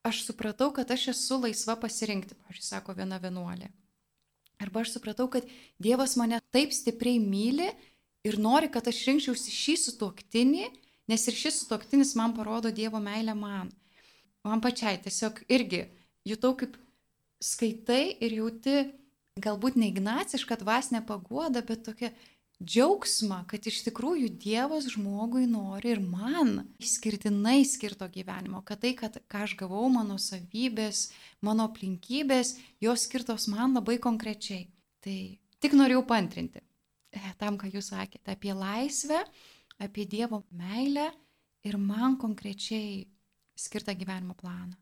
aš 0.05 0.25
supratau, 0.27 0.69
kad 0.75 0.91
aš 0.91 1.09
esu 1.15 1.39
laisva 1.41 1.75
pasirinkti, 1.81 2.37
pavyzdžiui, 2.37 2.69
sako 2.69 2.95
viena 2.97 3.19
vienuolė. 3.21 3.71
Arba 4.61 4.85
aš 4.85 4.93
supratau, 4.95 5.27
kad 5.31 5.47
Dievas 5.81 6.15
mane 6.15 6.39
taip 6.55 6.71
stipriai 6.71 7.19
myli 7.19 7.67
ir 8.25 8.37
nori, 8.39 8.69
kad 8.71 8.87
aš 8.87 9.01
rinkčiausi 9.09 9.51
šį 9.51 9.75
sutuoktinį, 9.81 10.69
Nes 11.11 11.27
ir 11.29 11.37
šis 11.37 11.61
stoktinis 11.65 12.15
man 12.17 12.33
parodo 12.37 12.71
Dievo 12.73 12.99
meilę 12.99 13.35
man. 13.37 13.69
Man 14.45 14.61
pačiai 14.61 14.97
tiesiog 15.01 15.43
irgi 15.49 15.85
jutau, 16.25 16.53
kaip 16.57 16.77
skaitai 17.41 18.15
ir 18.23 18.39
jauti 18.39 18.77
galbūt 19.41 19.75
ne 19.77 19.89
ignacišką 19.91 20.57
dvasinę 20.61 21.01
paguodą, 21.05 21.61
bet 21.65 21.83
tokia 21.85 22.11
džiaugsmą, 22.63 23.41
kad 23.51 23.65
iš 23.67 23.81
tikrųjų 23.89 24.29
Dievas 24.39 24.87
žmogui 24.93 25.43
nori 25.49 25.91
ir 25.91 25.99
man 25.99 26.69
išskirtinai 26.79 27.65
skirto 27.67 28.07
gyvenimo, 28.11 28.61
kad 28.63 28.79
tai, 28.85 28.93
kad, 28.95 29.17
ką 29.27 29.43
aš 29.43 29.57
gavau, 29.59 29.89
mano 29.91 30.15
savybės, 30.21 31.09
mano 31.43 31.67
aplinkybės, 31.67 32.55
jos 32.83 33.09
skirtos 33.09 33.49
man 33.51 33.75
labai 33.75 33.97
konkrečiai. 33.99 34.69
Tai 35.03 35.17
tik 35.59 35.75
norėjau 35.75 36.05
pantrinti 36.07 36.63
e, 37.11 37.19
tam, 37.41 37.59
ką 37.59 37.73
jūs 37.73 37.91
sakėte 37.91 38.37
apie 38.37 38.55
laisvę, 38.55 39.19
apie 39.79 40.05
Dievo 40.05 40.43
meilę 40.51 41.11
ir 41.65 41.77
man 41.77 42.17
konkrečiai 42.21 43.05
skirtą 43.55 43.95
gyvenimo 43.95 44.35
planą. 44.37 44.75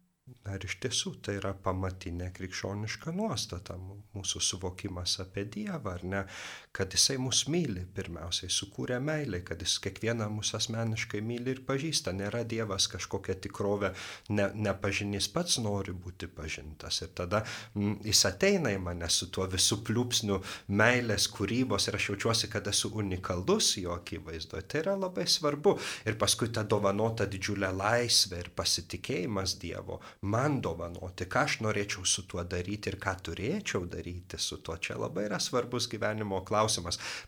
Ar 0.48 0.64
iš 0.64 0.78
tiesų 0.84 1.18
tai 1.26 1.34
yra 1.36 1.52
pamatinė 1.66 2.30
krikščioniška 2.36 3.12
nuostata, 3.16 3.76
mūsų 4.16 4.40
suvokimas 4.50 5.18
apie 5.20 5.44
Dievą, 5.56 5.98
ar 5.98 6.06
ne, 6.08 6.22
kad 6.74 6.94
Jisai 6.94 7.20
mus 7.22 7.44
myli, 7.54 7.84
pirmiausiai 7.94 8.50
sukūrė 8.50 8.98
meilę, 8.98 9.44
kad 9.46 9.62
Jis 9.62 9.76
kiekvieną 9.84 10.26
mūsų 10.34 10.56
asmeniškai 10.58 11.20
myli 11.22 11.54
ir 11.54 11.60
pažįsta. 11.68 12.10
Nėra 12.18 12.42
Dievas 12.50 12.88
kažkokia 12.90 13.36
tikrovė, 13.44 13.92
ne, 14.34 14.48
nepažinys 14.58 15.28
pats 15.36 15.60
nori 15.62 15.94
būti 15.94 16.26
pažintas. 16.34 16.98
Ir 17.06 17.12
tada 17.14 17.44
m, 17.44 17.84
mm, 17.84 18.00
Jis 18.10 18.24
ateina 18.26 18.72
į 18.74 18.80
mane 18.82 19.10
su 19.14 19.28
tuo 19.30 19.46
visų 19.52 19.84
pliūpsniu 19.86 20.40
meilės 20.74 21.28
kūrybos 21.36 21.88
ir 21.92 22.00
aš 22.00 22.10
jaučiuosi, 22.10 22.50
kad 22.50 22.66
esu 22.74 22.90
unikalus 22.98 23.76
jo 23.78 23.94
akivaizdoje. 23.94 24.66
Tai 24.66 24.82
yra 24.82 24.98
labai 24.98 25.28
svarbu. 25.30 25.76
Ir 26.10 26.18
paskui 26.18 26.50
ta 26.50 26.66
dovanota 26.66 27.30
didžiulė 27.30 27.70
laisvė 27.70 28.42
ir 28.48 28.50
pasitikėjimas 28.58 29.60
Dievo 29.62 30.00
man 30.26 30.58
dovanoti, 30.66 31.30
ką 31.30 31.46
aš 31.46 31.60
norėčiau 31.68 32.02
su 32.10 32.26
tuo 32.26 32.42
daryti 32.42 32.90
ir 32.90 32.98
ką 32.98 33.14
turėčiau 33.30 33.86
daryti 33.86 34.42
su 34.42 34.58
tuo. 34.66 34.80
Čia 34.82 34.98
labai 34.98 35.30
yra 35.30 35.38
svarbus 35.38 35.86
gyvenimo 35.92 36.42
klausimas, 36.42 36.63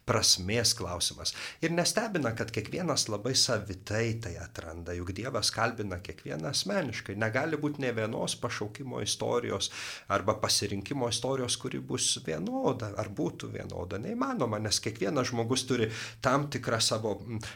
prasmės 0.06 0.74
klausimas. 0.78 1.34
Ir 1.62 1.74
nestebina, 1.76 2.32
kad 2.38 2.52
kiekvienas 2.56 3.08
labai 3.12 3.36
savitai 3.38 4.16
tai 4.24 4.36
atranda, 4.42 4.96
juk 4.96 5.14
Dievas 5.16 5.52
kalbina 5.56 6.00
kiekvieną 6.04 6.52
asmeniškai. 6.52 7.16
Negali 7.20 7.60
būti 7.62 7.84
ne 7.84 7.92
vienos 7.96 8.36
pašaukimo 8.42 9.02
istorijos 9.04 9.72
arba 10.12 10.38
pasirinkimo 10.42 11.10
istorijos, 11.10 11.58
kuri 11.62 11.80
bus 11.80 12.20
vienoda 12.26 12.92
ar 12.98 13.10
būtų 13.10 13.52
vienoda. 13.54 14.00
Neįmanoma, 14.02 14.60
nes 14.64 14.80
kiekvienas 14.84 15.32
žmogus 15.32 15.66
turi 15.68 15.90
tam 16.22 16.48
tikrą 16.52 16.80
savo, 16.84 17.16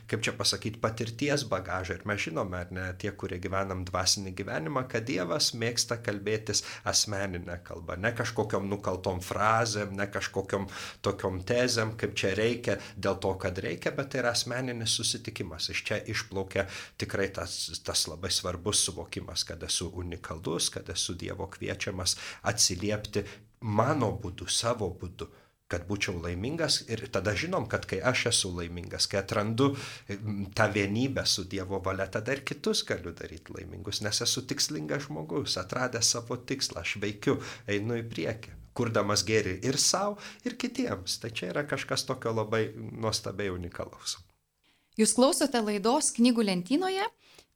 kaip 0.09 0.23
čia 0.25 0.33
pasakyti, 0.37 0.81
patirties 0.81 1.45
bagažą. 1.49 1.99
Ir 1.99 2.07
mes 2.09 2.21
žinome, 2.23 2.59
ar 2.63 2.73
ne, 2.75 2.87
tie, 2.99 3.11
kurie 3.11 3.39
gyvenam 3.41 3.85
dvasinį 3.87 4.33
gyvenimą, 4.37 4.85
kad 4.91 5.07
Dievas 5.09 5.53
mėgsta 5.57 5.99
kalbėtis 6.03 6.63
asmeninę 6.87 7.59
kalbą, 7.65 7.97
ne 7.99 8.11
kažkokiam 8.15 8.67
nukaltom 8.69 9.21
frazėm, 9.23 9.95
ne 9.97 10.07
kažkokiam 10.11 10.67
tokiom 11.05 11.41
tezėm, 11.47 11.68
kaip 11.99 12.15
čia 12.19 12.33
reikia, 12.37 12.77
dėl 12.97 13.19
to, 13.23 13.33
kad 13.41 13.59
reikia, 13.63 13.93
bet 13.95 14.11
tai 14.13 14.23
yra 14.23 14.33
asmeninis 14.35 14.95
susitikimas. 14.99 15.69
Iš 15.73 15.83
čia 15.87 15.99
išplaukia 16.13 16.67
tikrai 16.99 17.29
tas, 17.35 17.57
tas 17.85 18.07
labai 18.11 18.31
svarbus 18.33 18.85
suvokimas, 18.87 19.45
kad 19.47 19.63
esu 19.63 19.91
unikalus, 20.03 20.71
kad 20.73 20.89
esu 20.89 21.17
Dievo 21.19 21.49
kviečiamas 21.51 22.17
atsiliepti 22.49 23.25
mano 23.61 24.13
būdu, 24.21 24.47
savo 24.49 24.89
būdu 25.01 25.29
kad 25.69 25.85
būčiau 25.85 26.17
laimingas 26.23 26.81
ir 26.89 27.03
tada 27.13 27.35
žinom, 27.37 27.67
kad 27.69 27.85
kai 27.89 27.99
aš 28.11 28.25
esu 28.31 28.49
laimingas, 28.55 29.05
kai 29.09 29.21
atrandu 29.21 29.69
tą 30.57 30.67
vienybę 30.73 31.25
su 31.29 31.45
Dievo 31.51 31.77
valia, 31.85 32.07
tada 32.09 32.33
ir 32.33 32.41
kitus 32.41 32.81
galiu 32.89 33.13
daryti 33.13 33.53
laimingus, 33.53 34.01
nes 34.05 34.23
esu 34.25 34.47
tikslingas 34.49 35.05
žmogus, 35.05 35.59
atradęs 35.61 36.09
savo 36.15 36.39
tikslą, 36.51 36.81
aš 36.81 36.97
veikiu, 37.03 37.37
einu 37.69 37.99
į 38.01 38.07
priekį, 38.09 38.55
kurdamas 38.79 39.25
gėrį 39.27 39.59
ir 39.67 39.77
savo, 39.81 40.17
ir 40.47 40.55
kitiems. 40.59 41.19
Tai 41.19 41.33
čia 41.35 41.51
yra 41.51 41.65
kažkas 41.67 42.07
tokio 42.07 42.33
labai 42.35 42.69
nuostabiai 42.75 43.51
unikalaus. 43.51 44.17
Jūs 44.99 45.13
klausote 45.15 45.61
laidos 45.63 46.11
knygų 46.17 46.43
lentynoje, 46.49 47.05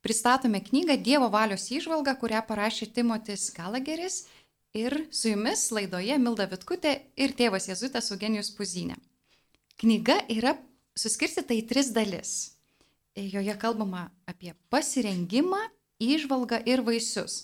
pristatome 0.04 0.62
knygą 0.64 1.00
Dievo 1.04 1.28
valios 1.32 1.70
įžvalga, 1.72 2.16
kurią 2.20 2.44
parašė 2.48 2.92
Timotis 2.96 3.50
Galageris 3.56 4.26
ir 4.76 4.96
su 5.12 5.32
jumis 5.32 5.66
laidoje 5.76 6.18
Milda 6.20 6.48
Vitkutė 6.52 6.94
ir 7.20 7.36
tėvas 7.38 7.68
Jėzuitas 7.70 8.12
Eugenijus 8.14 8.52
Puzinė. 8.58 8.98
Knyga 9.82 10.22
yra 10.32 10.56
suskirstyta 10.96 11.56
į 11.58 11.66
tris 11.70 11.92
dalis. 11.96 12.34
Joje 13.16 13.54
kalbama 13.62 14.08
apie 14.30 14.54
pasirengimą, 14.74 15.62
įžvalgą 16.02 16.64
ir 16.70 16.82
vaisius. 16.86 17.44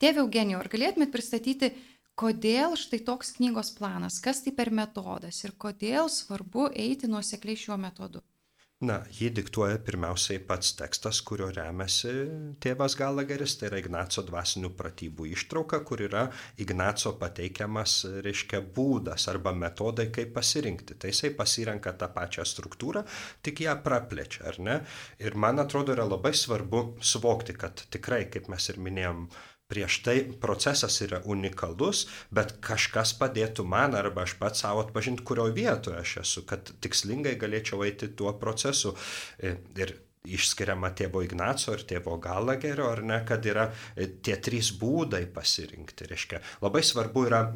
Tėve 0.00 0.22
Eugenijų, 0.24 0.62
ar 0.62 0.70
galėtumėt 0.72 1.12
pristatyti, 1.12 1.74
kodėl 2.20 2.76
štai 2.80 3.00
toks 3.06 3.36
knygos 3.38 3.72
planas, 3.78 4.18
kas 4.24 4.44
tai 4.44 4.52
per 4.56 4.72
metodas 4.74 5.40
ir 5.46 5.56
kodėl 5.64 6.10
svarbu 6.12 6.68
eiti 6.86 7.08
nuosekliai 7.08 7.62
šiuo 7.62 7.80
metodu? 7.80 8.20
Na, 8.80 8.94
jį 9.12 9.26
diktuoja 9.36 9.76
pirmiausiai 9.84 10.40
pats 10.48 10.70
tekstas, 10.78 11.18
kurio 11.28 11.50
remiasi 11.52 12.14
tėvas 12.64 12.94
Galageris, 12.96 13.58
tai 13.60 13.68
yra 13.68 13.80
Ignaco 13.82 14.24
dvasinių 14.24 14.70
pratybų 14.78 15.26
ištrauka, 15.34 15.82
kur 15.84 16.00
yra 16.06 16.22
Ignaco 16.64 17.12
pateikiamas, 17.20 17.98
reiškia, 18.24 18.62
būdas 18.78 19.28
arba 19.28 19.52
metodai, 19.52 20.08
kaip 20.16 20.32
pasirinkti. 20.38 20.96
Tai 20.96 21.12
jisai 21.12 21.34
pasirenka 21.36 21.92
tą 22.00 22.08
pačią 22.14 22.48
struktūrą, 22.48 23.04
tik 23.44 23.60
ją 23.66 23.76
praplečia, 23.84 24.46
ar 24.48 24.60
ne? 24.64 24.80
Ir 25.20 25.36
man 25.36 25.60
atrodo 25.60 25.92
yra 25.92 26.08
labai 26.08 26.32
svarbu 26.32 26.86
suvokti, 27.04 27.58
kad 27.60 27.84
tikrai, 27.92 28.22
kaip 28.32 28.48
mes 28.48 28.72
ir 28.72 28.80
minėjom, 28.80 29.26
prieš 29.70 30.00
tai 30.06 30.16
procesas 30.42 30.98
yra 31.06 31.22
unikalus, 31.30 32.06
bet 32.34 32.56
kažkas 32.64 33.14
padėtų 33.20 33.64
man 33.68 33.96
arba 33.98 34.26
aš 34.26 34.36
pats 34.40 34.64
savo 34.64 34.84
atpažinti, 34.84 35.24
kurioje 35.26 35.56
vietoje 35.56 36.02
aš 36.02 36.16
esu, 36.24 36.44
kad 36.48 36.72
tikslingai 36.82 37.36
galėčiau 37.40 37.84
eiti 37.86 38.10
tuo 38.18 38.34
procesu. 38.40 38.96
E, 39.38 39.56
ir 39.78 39.96
išskiriama 40.28 40.90
tėvo 40.96 41.22
Ignaco 41.24 41.72
ir 41.72 41.86
tėvo 41.88 42.18
Galagerio, 42.20 42.90
ar 42.92 43.00
ne, 43.06 43.22
kad 43.28 43.46
yra 43.48 43.70
e, 43.94 44.10
tie 44.20 44.36
trys 44.42 44.74
būdai 44.80 45.24
pasirinkti. 45.32 46.10
Reiškia, 46.10 46.42
labai 46.64 46.84
svarbu 46.84 47.24
yra 47.30 47.46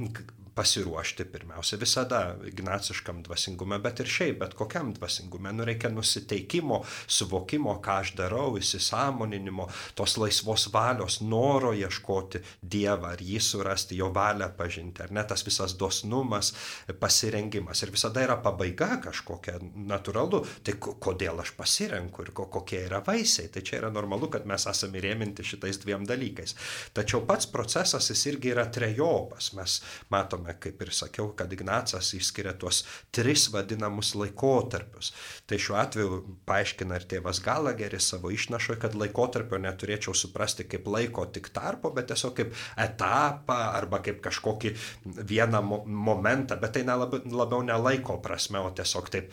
pasiruošti 0.55 1.25
pirmiausia 1.25 1.79
visada 1.79 2.21
ignaciškam 2.47 3.23
dvasingume, 3.27 3.79
bet 3.83 4.01
ir 4.05 4.11
šiaip, 4.11 4.38
bet 4.43 4.55
kokiam 4.59 4.93
dvasingume. 4.95 5.53
Nu, 5.53 5.67
reikia 5.67 5.90
nusiteikimo, 5.90 6.83
suvokimo, 7.07 7.77
ką 7.85 7.99
aš 8.05 8.14
darau, 8.19 8.55
įsisamoninimo, 8.61 9.69
tos 9.99 10.17
laisvos 10.21 10.69
valios, 10.75 11.21
noro 11.23 11.75
ieškoti 11.75 12.43
Dievą 12.75 13.12
ar 13.14 13.23
jį 13.23 13.40
surasti, 13.43 13.99
jo 13.99 14.11
valią 14.14 14.49
pažinti, 14.57 15.03
ar 15.05 15.12
ne 15.14 15.25
tas 15.29 15.45
visas 15.47 15.77
dosnumas, 15.79 16.53
pasirengimas. 17.01 17.83
Ir 17.85 17.93
visada 17.95 18.23
yra 18.25 18.38
pabaiga 18.43 18.99
kažkokia 19.05 19.59
natūralu. 19.75 20.43
Tai 20.64 20.77
kodėl 20.81 21.40
aš 21.43 21.55
pasirenku 21.59 22.25
ir 22.25 22.33
kokie 22.35 22.85
yra 22.87 23.01
vaisiai. 23.05 23.51
Tai 23.53 23.62
čia 23.67 23.81
yra 23.83 23.90
normalu, 23.95 24.31
kad 24.33 24.47
mes 24.49 24.67
esame 24.71 25.01
įrėminti 25.01 25.47
šitais 25.47 25.81
dviem 25.83 26.07
dalykais. 26.09 26.57
Tačiau 26.97 27.25
pats 27.29 27.49
procesas 27.51 28.11
jis 28.11 28.27
irgi 28.33 28.55
yra 28.55 28.67
trejopas. 28.73 29.53
Mes 29.59 29.79
matome 30.12 30.43
matome, 30.44 30.59
kaip 30.61 30.83
ir 30.83 30.92
sakiau, 30.92 31.35
kad 31.37 31.52
Ignacas 31.52 32.14
išskiria 32.14 32.54
tuos 32.59 32.85
tris 33.12 33.50
vadinamus 33.52 34.14
laikotarpius. 34.14 35.12
Tai 35.46 35.59
šiuo 35.59 35.76
atveju 35.78 36.18
paaiškina 36.46 36.96
ir 36.96 37.07
tėvas 37.09 37.42
Galageris 37.42 38.09
savo 38.11 38.30
išnašoje, 38.30 38.78
kad 38.80 38.94
laikotarpio 38.94 39.59
neturėčiau 39.59 40.14
suprasti 40.14 40.64
kaip 40.64 40.87
laiko 40.87 41.26
tik 41.26 41.50
tarpo, 41.52 41.90
bet 41.90 42.09
tiesiog 42.09 42.35
kaip 42.37 42.54
etapą 42.76 43.59
arba 43.74 44.00
kaip 44.02 44.20
kažkokį 44.22 44.74
vieną 45.04 45.62
mo 45.62 45.83
momentą, 45.85 46.59
bet 46.61 46.74
tai 46.74 46.85
nelabai, 46.85 47.22
labiau 47.24 47.62
ne 47.62 47.76
laiko 47.78 48.18
prasme, 48.22 48.61
o 48.61 48.70
tiesiog 48.70 49.11
taip 49.11 49.33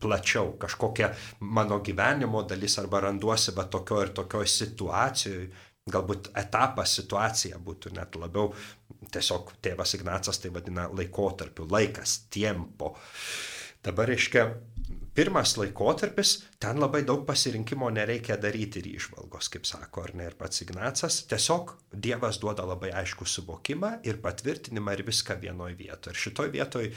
plačiau 0.00 0.56
kažkokia 0.60 1.12
mano 1.40 1.80
gyvenimo 1.80 2.42
dalis 2.48 2.78
arba 2.78 3.00
randuosi 3.06 3.54
va 3.56 3.64
tokio 3.64 4.02
ir 4.02 4.14
tokio 4.14 4.44
situacijoje 4.46 5.50
galbūt 5.88 6.32
etapas, 6.38 6.92
situacija 6.98 7.58
būtų 7.64 7.94
net 7.96 8.18
labiau 8.20 8.52
tiesiog 9.14 9.54
tėvas 9.64 9.94
Ignacas 9.96 10.40
tai 10.42 10.52
vadina 10.54 10.88
laikotarpiu, 10.92 11.66
laikas, 11.70 12.24
tempo. 12.32 12.94
Dabar 13.80 14.10
reiškia, 14.12 14.44
pirmas 15.16 15.54
laikotarpis, 15.56 16.34
ten 16.60 16.80
labai 16.82 17.00
daug 17.08 17.24
pasirinkimo 17.28 17.88
nereikia 17.96 18.36
daryti 18.40 18.82
ir 18.82 18.90
išvalgos, 18.92 19.48
kaip 19.52 19.64
sako, 19.68 20.04
ar 20.04 20.14
ne, 20.20 20.28
ir 20.28 20.36
pats 20.38 20.62
Ignacas. 20.66 21.22
Tiesiog 21.30 21.74
Dievas 21.90 22.38
duoda 22.42 22.66
labai 22.68 22.92
aišku 23.00 23.26
suvokimą 23.26 23.96
ir 24.06 24.20
patvirtinimą 24.22 24.98
ir 24.98 25.06
viską 25.08 25.40
vienoje 25.40 25.78
vietoje. 25.80 26.14
Ir 26.14 26.22
šitoje 26.26 26.54
vietoje 26.54 26.92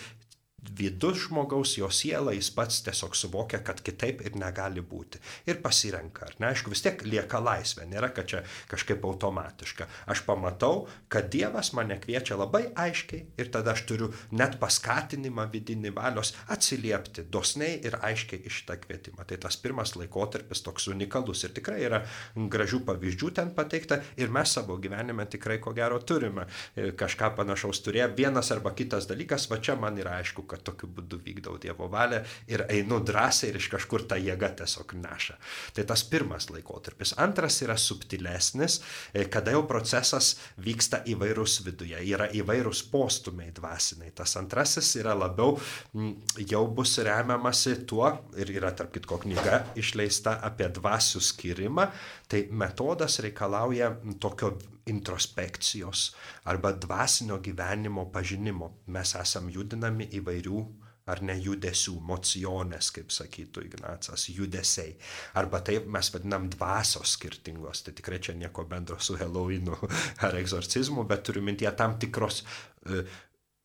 vidus 0.72 1.28
žmogaus, 1.28 1.78
jo 1.78 1.90
siela, 1.92 2.34
jis 2.34 2.50
pats 2.56 2.82
tiesiog 2.86 3.16
suvokia, 3.18 3.60
kad 3.66 3.82
kitaip 3.84 4.24
ir 4.26 4.38
negali 4.40 4.82
būti. 4.82 5.20
Ir 5.50 5.60
pasirenka. 5.64 6.28
Ar 6.30 6.38
ne, 6.40 6.50
aišku, 6.52 6.72
vis 6.74 6.84
tiek 6.86 7.04
lieka 7.06 7.42
laisvė, 7.44 7.86
nėra, 7.90 8.10
kad 8.16 8.30
čia 8.30 8.44
kažkaip 8.72 9.04
automatiška. 9.06 9.88
Aš 10.12 10.24
pamatau, 10.28 10.88
kad 11.12 11.30
Dievas 11.34 11.74
mane 11.78 11.98
kviečia 12.02 12.38
labai 12.40 12.66
aiškiai 12.80 13.26
ir 13.40 13.52
tada 13.54 13.74
aš 13.74 13.84
turiu 13.90 14.12
net 14.32 14.58
paskatinimą 14.62 15.48
vidinį 15.54 15.94
valios 15.96 16.34
atsiliepti 16.54 17.28
dosniai 17.34 17.80
ir 17.86 17.98
aiškiai 18.02 18.44
iš 18.50 18.64
tą 18.70 18.78
kvietimą. 18.82 19.28
Tai 19.28 19.40
tas 19.46 19.58
pirmas 19.60 19.96
laikotarpis 20.00 20.64
toks 20.66 20.88
unikalus 20.94 21.44
ir 21.44 21.56
tikrai 21.58 21.82
yra 21.88 22.04
gražių 22.36 22.84
pavyzdžių 22.88 23.32
ten 23.40 23.54
pateikta 23.58 24.00
ir 24.18 24.32
mes 24.34 24.56
savo 24.56 24.78
gyvenime 24.82 25.26
tikrai 25.30 25.60
ko 25.64 25.74
gero 25.76 26.00
turime 26.00 26.48
kažką 26.76 27.34
panašaus 27.38 27.82
turėję. 27.86 28.12
Vienas 28.18 28.52
arba 28.54 28.74
kitas 28.78 29.08
dalykas, 29.10 29.50
va 29.52 29.60
čia 29.64 29.76
man 29.80 29.98
yra 30.00 30.18
aišku, 30.22 30.46
kad 30.54 30.64
tokiu 30.70 30.90
būdu 30.94 31.20
vykdau 31.26 31.58
Dievo 31.62 31.90
valią 31.92 32.22
ir 32.52 32.66
einu 32.70 33.00
drąsiai 33.04 33.52
ir 33.52 33.60
iš 33.60 33.70
kažkur 33.74 34.06
ta 34.10 34.20
jėga 34.22 34.52
tiesiog 34.62 34.96
neša. 35.02 35.38
Tai 35.74 35.88
tas 35.90 36.06
pirmas 36.08 36.50
laikotarpis. 36.54 37.16
Antras 37.24 37.60
yra 37.66 37.78
subtilesnis, 37.80 38.80
e, 39.14 39.26
kada 39.34 39.56
jau 39.56 39.64
procesas 39.70 40.36
vyksta 40.62 41.04
įvairūs 41.10 41.60
viduje, 41.66 42.00
yra 42.14 42.30
įvairūs 42.34 42.86
postumiai 42.94 43.54
dvasiniai. 43.56 44.14
Tas 44.16 44.38
antrasis 44.40 44.94
yra 45.02 45.16
labiau 45.18 45.58
jau 46.38 46.64
bus 46.68 46.98
remiamasi 47.04 47.80
tuo 47.90 48.10
ir 48.38 48.52
yra 48.54 48.74
tarp 48.78 48.94
kitko 48.96 49.20
knyga 49.24 49.64
išleista 49.80 50.38
apie 50.46 50.70
dvasių 50.74 51.22
skirimą, 51.24 51.88
tai 52.28 52.46
metodas 52.52 53.20
reikalauja 53.24 53.92
tokio 54.20 54.54
introspekcijos 54.90 56.16
arba 56.46 56.72
dvasinio 56.72 57.40
gyvenimo 57.44 58.10
pažinimo. 58.12 58.72
Mes 58.88 59.16
esam 59.20 59.50
judinami 59.52 60.10
įvairių 60.20 60.64
ar 61.12 61.20
ne 61.26 61.36
judesių, 61.36 61.98
mocionės, 62.08 62.92
kaip 62.96 63.12
sakytų 63.12 63.66
Ignacas, 63.68 64.30
judesiai. 64.32 64.94
Arba 65.40 65.60
taip 65.66 65.90
mes 65.92 66.10
vadinam 66.14 66.48
dvasios 66.52 67.18
skirtingos, 67.18 67.84
tai 67.84 67.96
tikrai 67.98 68.22
čia 68.24 68.38
nieko 68.40 68.64
bendro 68.70 69.00
su 69.04 69.18
Halloweenu 69.20 69.76
ar 70.24 70.40
egzorcizmu, 70.40 71.04
bet 71.10 71.26
turiu 71.28 71.44
mintie 71.44 71.72
tam 71.76 71.98
tikros 72.00 72.44
uh, 72.44 73.04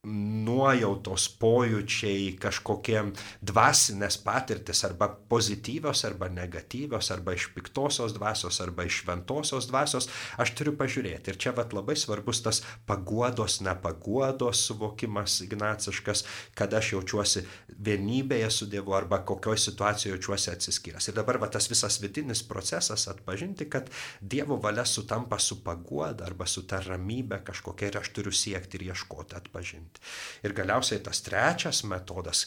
nuojautos 0.08 1.28
pojūčiai, 1.40 2.32
kažkokie 2.40 3.00
dvasinės 3.44 4.18
patirtis 4.24 4.82
arba 4.88 5.10
pozityvios 5.30 6.04
arba 6.08 6.30
negatyvios, 6.32 7.10
arba 7.14 7.34
iš 7.36 7.50
piktosios 7.54 8.14
dvasios, 8.16 8.60
arba 8.64 8.86
iš 8.88 9.02
šventosios 9.02 9.68
dvasios, 9.70 10.08
aš 10.40 10.54
turiu 10.58 10.74
pažiūrėti. 10.78 11.32
Ir 11.32 11.40
čia 11.40 11.52
vat 11.56 11.74
labai 11.76 11.96
svarbus 11.98 12.42
tas 12.44 12.62
paguodos, 12.88 13.60
nepaguodos 13.64 14.64
suvokimas 14.68 15.40
ignaciškas, 15.44 16.24
kad 16.58 16.74
aš 16.74 16.94
jaučiuosi 16.96 17.44
vienybėje 17.78 18.50
su 18.54 18.68
Dievu 18.70 18.94
arba 18.96 19.20
kokioje 19.26 19.62
situacijoje 19.68 20.16
jaučiuosi 20.16 20.52
atsiskyręs. 20.54 21.10
Ir 21.10 21.18
dabar 21.18 21.40
va, 21.42 21.50
tas 21.52 21.68
visas 21.70 22.00
vidinis 22.02 22.42
procesas 22.46 23.08
atpažinti, 23.10 23.68
kad 23.70 23.90
Dievo 24.20 24.58
valia 24.62 24.84
sutampa 24.88 25.38
su 25.38 25.60
paguoda 25.64 26.26
arba 26.26 26.46
su 26.46 26.64
ta 26.68 26.80
ramybė 26.84 27.42
kažkokia 27.46 27.92
ir 27.92 28.00
aš 28.02 28.12
turiu 28.16 28.32
siekti 28.34 28.78
ir 28.78 28.88
ieškoti 28.90 29.38
atpažinti. 29.38 29.97
Ir 30.46 30.54
galiausiai 30.56 31.02
tas 31.04 31.22
trečias 31.26 31.84
metodas, 31.88 32.46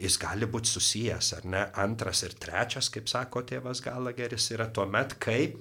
jis 0.00 0.18
gali 0.20 0.48
būti 0.50 0.72
susijęs, 0.72 1.32
ar 1.38 1.48
ne? 1.52 1.62
Antras 1.84 2.22
ir 2.26 2.36
trečias, 2.40 2.90
kaip 2.92 3.08
sako 3.08 3.44
tėvas 3.48 3.82
Galageris, 3.84 4.50
yra 4.56 4.68
tuo 4.68 4.86
met, 4.90 5.16
kai 5.22 5.54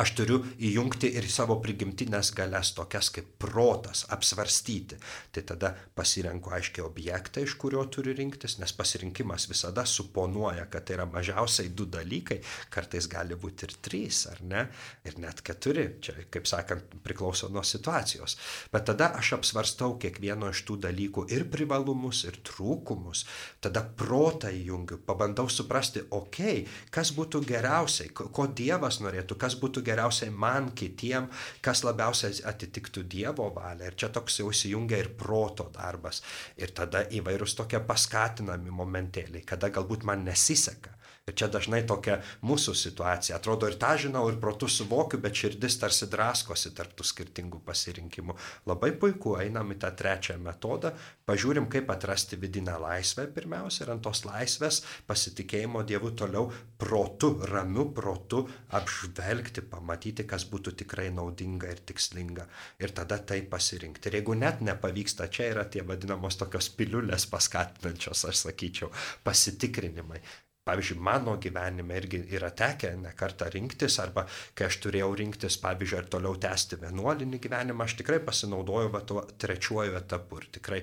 Aš 0.00 0.14
turiu 0.18 0.40
įjungti 0.58 1.10
ir 1.18 1.26
savo 1.30 1.58
prigimtinės 1.62 2.32
galės, 2.36 2.72
tokias 2.76 3.10
kaip 3.14 3.32
protas, 3.42 4.04
apsvarstyti. 4.12 4.98
Tai 5.34 5.44
tada 5.52 5.72
pasirenku 5.96 6.52
aiškiai 6.54 6.84
objektą, 6.86 7.44
iš 7.44 7.56
kurio 7.60 7.84
turiu 7.92 8.14
rinktis, 8.16 8.58
nes 8.60 8.72
pasirinkimas 8.76 9.48
visada 9.50 9.84
suponuoja, 9.88 10.66
kad 10.70 10.86
tai 10.88 10.98
yra 10.98 11.06
mažiausiai 11.10 11.72
du 11.76 11.86
dalykai, 11.90 12.40
kartais 12.72 13.08
gali 13.10 13.38
būti 13.38 13.68
ir 13.68 13.76
trys, 13.84 14.24
ar 14.30 14.42
ne, 14.46 14.66
ir 15.06 15.18
net 15.22 15.42
keturi. 15.46 15.86
Čia, 16.00 16.16
kaip 16.32 16.48
sakant, 16.48 16.96
priklauso 17.04 17.50
nuo 17.52 17.62
situacijos. 17.66 18.36
Bet 18.72 18.86
tada 18.90 19.10
aš 19.18 19.34
apsvarstau 19.38 19.96
kiekvieno 20.00 20.50
iš 20.52 20.64
tų 20.68 20.78
dalykų 20.86 21.26
ir 21.34 21.46
privalumus, 21.52 22.24
ir 22.28 22.40
trūkumus. 22.46 23.24
Tada 23.64 23.82
protą 23.84 24.50
įjungiu, 24.54 25.00
pabandau 25.06 25.48
suprasti, 25.52 26.02
okei, 26.10 26.62
okay, 26.64 26.88
kas 26.94 27.12
būtų 27.16 27.42
geriausiai, 27.48 28.10
ko 28.14 28.46
Dievas 28.60 29.00
norėtų, 29.04 29.36
kas 29.40 29.56
būtų 29.62 29.82
geriausiai 29.86 30.30
man, 30.32 30.70
kitiem, 30.76 31.28
kas 31.64 31.84
labiausiai 31.86 32.40
atitiktų 32.50 33.04
Dievo 33.10 33.50
valią. 33.56 33.90
Ir 33.90 33.98
čia 34.00 34.10
toks 34.14 34.40
jau 34.40 34.50
įsijungia 34.52 35.00
ir 35.00 35.12
proto 35.20 35.70
darbas. 35.74 36.22
Ir 36.60 36.74
tada 36.76 37.04
įvairūs 37.08 37.56
tokie 37.58 37.82
paskatinami 37.84 38.72
momentėliai, 38.74 39.44
kada 39.46 39.72
galbūt 39.74 40.06
man 40.08 40.24
nesiseka. 40.28 40.96
Ir 41.30 41.36
čia 41.38 41.46
dažnai 41.46 41.84
tokia 41.86 42.16
mūsų 42.42 42.74
situacija. 42.74 43.36
Atrodo 43.38 43.68
ir 43.70 43.76
tą 43.78 43.92
žinau, 44.02 44.24
ir 44.26 44.38
protų 44.42 44.66
suvokiu, 44.66 45.20
bet 45.22 45.38
širdis 45.38 45.76
tarsi 45.78 46.08
draskosi 46.10 46.72
tarp 46.74 46.96
tų 46.98 47.06
skirtingų 47.06 47.60
pasirinkimų. 47.66 48.34
Labai 48.66 48.90
puiku, 48.98 49.36
einam 49.38 49.70
į 49.70 49.78
tą 49.84 49.92
trečią 49.94 50.40
metodą, 50.42 50.90
pažiūrim, 51.30 51.68
kaip 51.70 51.92
atrasti 51.94 52.38
vidinę 52.40 52.74
laisvę 52.82 53.28
pirmiausia 53.30 53.84
ir 53.84 53.94
ant 53.94 54.02
tos 54.08 54.24
laisvės 54.26 54.80
pasitikėjimo 55.06 55.84
Dievu 55.86 56.10
toliau 56.18 56.50
protu, 56.80 57.36
ramiu 57.46 57.86
protu 57.94 58.42
apžvelgti, 58.74 59.62
pamatyti, 59.70 60.26
kas 60.26 60.48
būtų 60.50 60.74
tikrai 60.82 61.08
naudinga 61.14 61.70
ir 61.70 61.86
tikslinga. 61.86 62.50
Ir 62.82 62.96
tada 62.96 63.22
tai 63.22 63.42
pasirinkti. 63.46 64.10
Ir 64.10 64.18
jeigu 64.18 64.34
net 64.34 64.66
nepavyksta, 64.66 65.30
čia 65.30 65.52
yra 65.54 65.68
tie 65.70 65.86
vadinamos 65.86 66.42
tokios 66.42 66.72
piliulės 66.74 67.30
paskatinančios, 67.30 68.26
aš 68.32 68.46
sakyčiau, 68.48 68.90
pasitikrinimai 69.22 70.24
pavyzdžiui, 70.70 70.98
mano 71.02 71.36
gyvenime 71.42 71.96
irgi 71.98 72.22
yra 72.36 72.50
tekę 72.54 72.94
ne 73.02 73.12
kartą 73.16 73.48
rinktis, 73.50 73.98
arba 74.02 74.26
kai 74.54 74.68
aš 74.68 74.78
turėjau 74.84 75.10
rinktis, 75.18 75.58
pavyzdžiui, 75.62 75.98
ar 75.98 76.08
toliau 76.14 76.36
tęsti 76.40 76.78
vienuolinį 76.84 77.40
gyvenimą, 77.42 77.86
aš 77.86 77.96
tikrai 78.00 78.20
pasinaudojau 78.26 78.92
va, 78.94 79.02
tuo 79.06 79.24
trečiuoju 79.42 79.96
etapu 79.98 80.38
ir 80.38 80.46
tikrai 80.58 80.80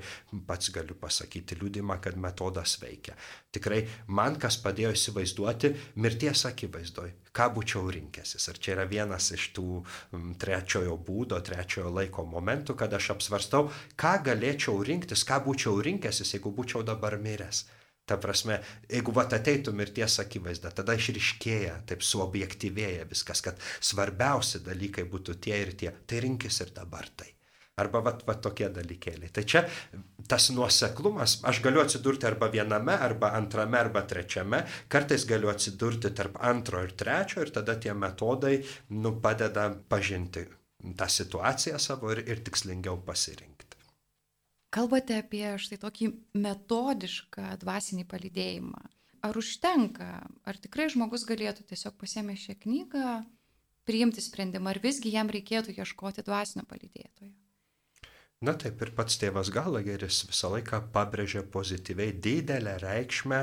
pats 0.49 0.73
galiu 0.75 0.97
pasakyti 0.99 1.59
liūdimą, 1.61 1.99
kad 2.03 2.19
metodas 2.19 2.75
veikia. 2.81 3.15
Tikrai 3.55 3.85
man 4.19 4.35
kas 4.41 4.59
padėjo 4.63 4.91
įsivaizduoti 4.97 5.73
mirties 6.03 6.43
akivaizdoj, 6.51 7.13
ką 7.31 7.49
būčiau 7.55 7.87
rinkęsis. 7.93 8.49
Ir 8.51 8.59
čia 8.59 8.75
yra 8.75 8.87
vienas 8.91 9.31
iš 9.37 9.49
tų 9.55 9.81
trečiojo 10.41 10.99
būdo, 11.07 11.39
trečiojo 11.47 11.93
laiko 11.95 12.27
momentų, 12.27 12.75
kad 12.75 12.93
aš 12.97 13.13
apsvarstau, 13.15 13.71
ką 13.95 14.17
galėčiau 14.27 14.83
rinktis, 14.83 15.23
ką 15.27 15.39
būčiau 15.47 15.79
rinkęsis, 15.87 16.35
jeigu 16.35 16.51
būčiau 16.59 16.83
dabar 16.85 17.15
miręs. 17.21 17.65
Ta 18.07 18.15
prasme, 18.23 18.61
jeigu 18.87 19.11
vat 19.11 19.33
ateitų 19.35 19.73
mirties 19.75 20.13
akivaizda, 20.23 20.71
tada 20.75 20.95
išriškėja, 20.95 21.81
taip 21.89 22.05
suobjektyvėja 22.07 23.07
viskas, 23.09 23.41
kad 23.43 23.59
svarbiausi 23.83 24.63
dalykai 24.63 25.03
būtų 25.11 25.35
tie 25.43 25.57
ir 25.65 25.73
tie. 25.81 25.91
Tai 26.07 26.21
rinkis 26.23 26.61
ir 26.63 26.71
dabar 26.75 27.09
tai. 27.19 27.33
Arba 27.77 27.99
vat, 28.01 28.23
vat 28.25 28.39
tokie 28.41 28.69
dalykėliai. 28.73 29.29
Tai 29.29 29.43
čia 29.45 29.61
tas 30.31 30.47
nuoseklumas, 30.55 31.35
aš 31.45 31.59
galiu 31.65 31.83
atsidurti 31.83 32.25
arba 32.25 32.47
viename, 32.49 32.95
arba 32.95 33.33
antrame, 33.37 33.77
arba 33.77 34.01
trečiame, 34.07 34.63
kartais 34.89 35.27
galiu 35.29 35.51
atsidurti 35.51 36.09
tarp 36.15 36.39
antro 36.41 36.81
ir 36.87 36.95
trečio 36.97 37.43
ir 37.43 37.51
tada 37.53 37.75
tie 37.77 37.93
metodai 37.93 38.55
nu, 38.95 39.17
padeda 39.21 39.67
pažinti 39.91 40.47
tą 40.97 41.11
situaciją 41.11 41.77
savo 41.77 42.15
ir, 42.15 42.23
ir 42.25 42.41
tikslingiau 42.47 42.97
pasirinkti. 43.05 43.66
Kalbate 44.73 45.21
apie 45.21 45.55
štai 45.61 45.79
tokį 45.79 46.11
metodišką 46.35 47.55
dvasinį 47.61 48.03
palydėjimą. 48.11 48.83
Ar 49.27 49.39
užtenka, 49.39 50.09
ar 50.47 50.59
tikrai 50.61 50.89
žmogus 50.93 51.23
galėtų 51.27 51.65
tiesiog 51.71 51.95
pasiemę 51.99 52.35
šią 52.37 52.57
knygą 52.65 53.17
priimti 53.87 54.21
sprendimą, 54.21 54.73
ar 54.73 54.81
visgi 54.83 55.13
jam 55.15 55.31
reikėtų 55.31 55.73
ieškoti 55.79 56.25
dvasinio 56.27 56.67
palydėtojo? 56.67 57.31
Na 58.45 58.53
taip 58.53 58.83
ir 58.85 58.91
pats 58.93 59.15
tėvas 59.17 59.49
Galageris 59.49 60.19
visą 60.29 60.51
laiką 60.53 60.77
pabrėžia 60.93 61.41
pozityviai 61.55 62.11
didelę 62.21 62.75
reikšmę 62.83 63.39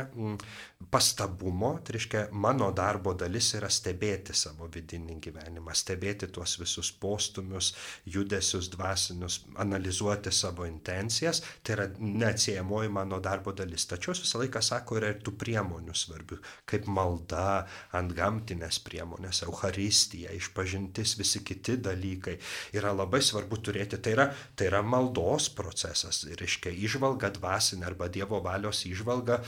pastabumo, 0.92 1.72
tai 1.82 1.96
reiškia 1.96 2.20
mano 2.30 2.68
darbo 2.76 3.10
dalis 3.18 3.48
yra 3.58 3.66
stebėti 3.72 4.36
savo 4.38 4.68
vidinį 4.70 5.16
gyvenimą, 5.24 5.74
stebėti 5.74 6.28
tuos 6.30 6.54
visus 6.60 6.92
postumius, 7.02 7.72
judesius 8.06 8.68
dvasinius, 8.70 9.40
analizuoti 9.64 10.30
savo 10.30 10.68
intencijas, 10.68 11.42
tai 11.66 11.74
yra 11.74 11.88
neatsiejamoji 11.98 12.92
mano 12.94 13.18
darbo 13.24 13.50
dalis. 13.56 13.88
Tačiau 13.90 14.14
visą 14.14 14.44
laiką 14.44 14.62
sako 14.62 15.00
yra 15.00 15.10
ir 15.10 15.18
tų 15.26 15.34
priemonių 15.42 15.96
svarbių, 16.04 16.38
kaip 16.70 16.86
malda, 16.86 17.64
ant 17.98 18.14
gamtinės 18.14 18.78
priemonės, 18.86 19.42
Euharistija, 19.48 20.30
išpažintis, 20.38 21.18
visi 21.18 21.42
kiti 21.42 21.80
dalykai 21.82 22.38
yra 22.78 22.94
labai 22.94 23.24
svarbu 23.26 23.58
turėti. 23.58 23.98
Tai 23.98 24.16
yra, 24.20 24.30
tai 24.54 24.70
yra 24.70 24.83
maldos 24.86 25.48
procesas, 25.56 26.22
reiškia 26.40 26.72
išvalga 26.86 27.32
dvasinė 27.38 27.88
arba 27.90 28.08
Dievo 28.12 28.40
valios 28.44 28.84
išvalga 28.88 29.40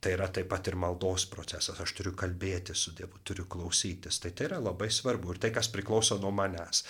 tai 0.00 0.14
yra 0.16 0.30
taip 0.32 0.48
pat 0.48 0.68
ir 0.70 0.76
maldos 0.80 1.26
procesas. 1.28 1.76
Aš 1.80 1.92
turiu 1.98 2.14
kalbėti 2.16 2.72
su 2.76 2.94
Dievu, 2.96 3.20
turiu 3.26 3.44
klausytis. 3.52 4.16
Tai 4.22 4.30
tai 4.36 4.46
yra 4.48 4.60
labai 4.62 4.88
svarbu 4.92 5.34
ir 5.34 5.40
tai, 5.42 5.50
kas 5.52 5.68
priklauso 5.72 6.16
nuo 6.22 6.30
manęs. 6.32 6.82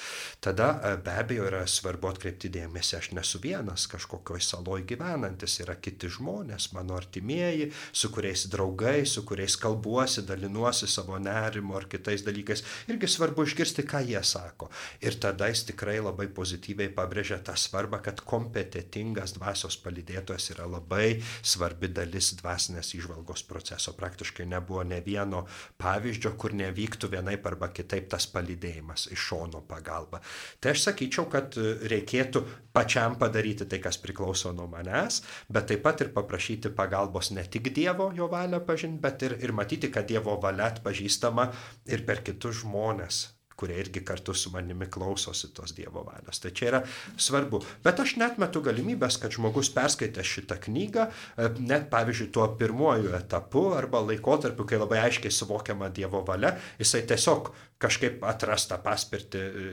Tada 0.43 0.69
e, 0.79 0.93
be 1.03 1.17
abejo 1.19 1.49
yra 1.49 1.65
svarbu 1.67 2.13
atkreipti 2.13 2.53
dėmesį, 2.55 2.97
aš 3.01 3.11
nesu 3.19 3.41
vienas 3.43 3.89
kažkokioj 3.91 4.43
saloj 4.47 4.85
gyvenantis, 4.93 5.59
yra 5.65 5.75
kiti 5.83 6.11
žmonės, 6.13 6.71
mano 6.77 6.95
artimieji, 6.99 7.73
su 7.91 8.13
kuriais 8.15 8.47
draugai, 8.53 9.03
su 9.11 9.25
kuriais 9.27 9.59
kalbuosi, 9.59 10.23
dalinuosi 10.29 10.87
savo 10.91 11.19
nerimu 11.19 11.81
ar 11.81 11.89
kitais 11.91 12.23
dalykais. 12.27 12.63
Irgi 12.93 13.11
svarbu 13.11 13.49
išgirsti, 13.49 13.87
ką 13.91 14.05
jie 14.07 14.23
sako. 14.23 14.71
Ir 15.03 15.19
tada 15.19 15.51
jis 15.51 15.65
tikrai 15.73 15.99
labai 15.99 16.29
pozityviai 16.37 16.95
pabrėžia 16.95 17.41
tą 17.43 17.59
svarbą, 17.59 17.99
kad 18.07 18.23
kompetitingas 18.23 19.35
dvasios 19.35 19.81
palidėtojas 19.83 20.53
yra 20.55 20.71
labai 20.71 21.17
svarbi 21.43 21.91
dalis 21.91 22.37
dvasinės 22.39 22.95
įžvalgos 23.01 23.43
proceso. 23.49 23.95
Praktiškai 23.99 24.47
nebuvo 24.49 24.85
ne 24.87 25.01
vieno 25.05 25.47
pavyzdžio, 25.81 26.35
kur 26.41 26.55
nevyktų 26.57 27.11
vienaip 27.17 27.47
arba 27.51 27.71
kitaip 27.75 28.11
tas 28.13 28.29
palydėjimas 28.31 29.09
iš 29.11 29.27
šono 29.31 29.65
pagalba. 29.67 30.23
Tai 30.61 30.75
aš 30.75 30.87
sakyčiau, 30.91 31.27
kad 31.33 31.57
reikėtų 31.91 32.45
pačiam 32.77 33.17
padaryti 33.19 33.67
tai, 33.67 33.81
kas 33.83 33.99
priklauso 34.03 34.55
nuo 34.55 34.69
manęs, 34.71 35.23
bet 35.51 35.71
taip 35.73 35.85
pat 35.87 36.05
ir 36.05 36.13
paprašyti 36.15 36.75
pagalbos 36.77 37.33
ne 37.35 37.47
tik 37.49 37.73
Dievo 37.75 38.11
jo 38.15 38.29
valią 38.31 38.63
pažinti, 38.67 39.03
bet 39.03 39.27
ir, 39.27 39.37
ir 39.43 39.57
matyti, 39.57 39.91
kad 39.91 40.09
Dievo 40.11 40.39
valia 40.43 40.71
atpažįstama 40.71 41.51
ir 41.91 42.07
per 42.07 42.25
kitus 42.27 42.63
žmonės 42.63 43.27
kurie 43.61 43.79
irgi 43.81 44.03
kartu 44.07 44.35
su 44.35 44.53
manimi 44.55 44.89
klausosi 44.91 45.53
tos 45.57 45.75
Dievo 45.77 46.05
valios. 46.07 46.41
Tai 46.41 46.53
čia 46.57 46.69
yra 46.71 46.83
svarbu. 47.17 47.63
Bet 47.85 48.01
aš 48.01 48.17
net 48.21 48.39
metu 48.41 48.63
galimybės, 48.65 49.19
kad 49.21 49.35
žmogus 49.37 49.73
perskaitė 49.77 50.25
šitą 50.27 50.61
knygą, 50.67 51.09
e, 51.11 51.51
net 51.61 51.91
pavyzdžiui 51.93 52.31
tuo 52.35 52.49
pirmuoju 52.61 53.15
etapu 53.21 53.67
arba 53.77 54.03
laikotarpiu, 54.07 54.69
kai 54.69 54.81
labai 54.81 55.03
aiškiai 55.07 55.35
suvokiama 55.35 55.91
Dievo 55.95 56.25
valia, 56.27 56.55
jisai 56.81 57.05
tiesiog 57.11 57.53
kažkaip 57.81 58.25
atrasta 58.29 58.81
paspirti 58.83 59.41
e, 59.41 59.69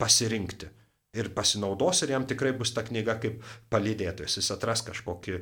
pasirinkti 0.00 0.70
ir 1.16 1.30
pasinaudos 1.34 2.04
ir 2.04 2.14
jam 2.14 2.26
tikrai 2.26 2.52
bus 2.56 2.74
ta 2.74 2.84
knyga 2.86 3.16
kaip 3.22 3.40
palydėtojas. 3.72 4.38
Jis 4.38 4.52
atras 4.54 4.84
kažkokį 4.86 5.40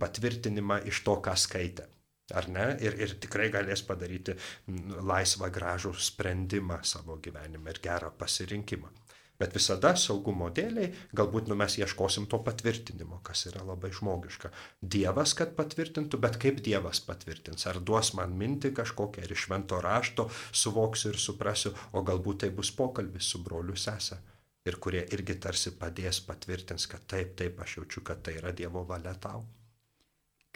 patvirtinimą 0.00 0.82
iš 0.90 1.04
to, 1.06 1.20
ką 1.22 1.36
skaitė. 1.38 1.86
Ar 2.34 2.48
ne? 2.50 2.66
Ir, 2.82 2.96
ir 2.98 3.12
tikrai 3.22 3.46
galės 3.54 3.84
padaryti 3.86 4.34
laisvą, 5.06 5.50
gražų 5.54 5.92
sprendimą 6.08 6.80
savo 6.82 7.20
gyvenime 7.22 7.70
ir 7.70 7.82
gerą 7.84 8.10
pasirinkimą. 8.18 8.90
Bet 9.36 9.52
visada 9.52 9.90
saugumo 10.00 10.48
dėliai 10.58 10.88
galbūt 11.16 11.50
nu, 11.50 11.56
mes 11.60 11.76
ieškosim 11.76 12.24
to 12.32 12.38
patvirtinimo, 12.44 13.18
kas 13.24 13.44
yra 13.50 13.60
labai 13.68 13.90
žmogiška. 13.94 14.50
Dievas, 14.80 15.34
kad 15.36 15.52
patvirtintų, 15.58 16.20
bet 16.24 16.38
kaip 16.40 16.62
Dievas 16.64 17.02
patvirtins? 17.04 17.66
Ar 17.68 17.82
duos 17.90 18.14
man 18.16 18.32
mintį 18.40 18.72
kažkokią 18.80 19.26
ir 19.26 19.36
iš 19.36 19.44
švento 19.44 19.82
rašto 19.84 20.30
suvoksiu 20.62 21.12
ir 21.12 21.20
suprasiu, 21.20 21.74
o 21.92 22.02
galbūt 22.02 22.46
tai 22.46 22.50
bus 22.56 22.72
pokalbis 22.72 23.28
su 23.28 23.42
broliu 23.44 23.76
sesė. 23.76 24.18
Ir 24.66 24.80
kurie 24.82 25.04
irgi 25.14 25.36
tarsi 25.38 25.76
padės 25.78 26.24
patvirtins, 26.26 26.88
kad 26.90 27.04
taip, 27.06 27.36
taip, 27.38 27.60
aš 27.62 27.76
jaučiu, 27.82 28.02
kad 28.08 28.24
tai 28.24 28.38
yra 28.40 28.56
Dievo 28.56 28.82
valia 28.88 29.12
tau. 29.20 29.44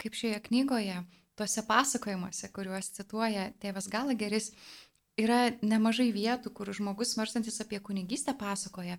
Kaip 0.01 0.17
šioje 0.17 0.41
knygoje, 0.49 0.97
tuose 1.39 1.63
pasakojimuose, 1.67 2.49
kuriuos 2.55 2.91
cituoja 2.97 3.49
tėvas 3.61 3.89
Galageris, 3.91 4.51
yra 5.19 5.51
nemažai 5.61 6.11
vietų, 6.15 6.53
kur 6.55 6.71
žmogus 6.75 7.15
svarstantis 7.15 7.61
apie 7.63 7.79
kunigystę 7.83 8.35
pasakoja. 8.37 8.97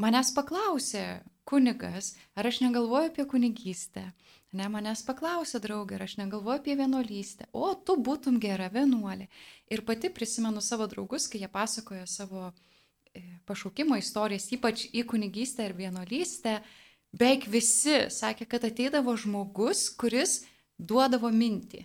Manęs 0.00 0.32
paklausė 0.34 1.22
kunigas, 1.46 2.14
ar 2.34 2.48
aš 2.50 2.60
negalvoju 2.64 3.12
apie 3.12 3.26
kunigystę. 3.30 4.08
Ne, 4.54 4.68
manęs 4.70 5.02
paklausė 5.06 5.58
draugė, 5.62 5.96
ar 5.96 6.04
aš 6.06 6.16
negalvoju 6.20 6.60
apie 6.60 6.76
vienuolystę. 6.78 7.48
O, 7.52 7.72
tu 7.74 7.96
būtum 7.98 8.38
gera 8.42 8.68
vienuolė. 8.70 9.26
Ir 9.70 9.82
pati 9.86 10.10
prisimenu 10.14 10.62
savo 10.62 10.86
draugus, 10.90 11.26
kai 11.30 11.40
jie 11.42 11.50
pasakojo 11.50 12.06
savo 12.10 12.44
e, 12.50 13.22
pašaukimo 13.50 13.98
istorijas, 13.98 14.46
ypač 14.54 14.86
į 14.94 15.06
kunigystę 15.10 15.66
ir 15.66 15.74
vienuolystę. 15.78 16.60
Beveik 17.14 17.48
visi 17.50 18.04
sakė, 18.10 18.46
kad 18.50 18.66
ateidavo 18.66 19.14
žmogus, 19.18 19.88
kuris 19.98 20.40
duodavo 20.78 21.30
mintį. 21.30 21.84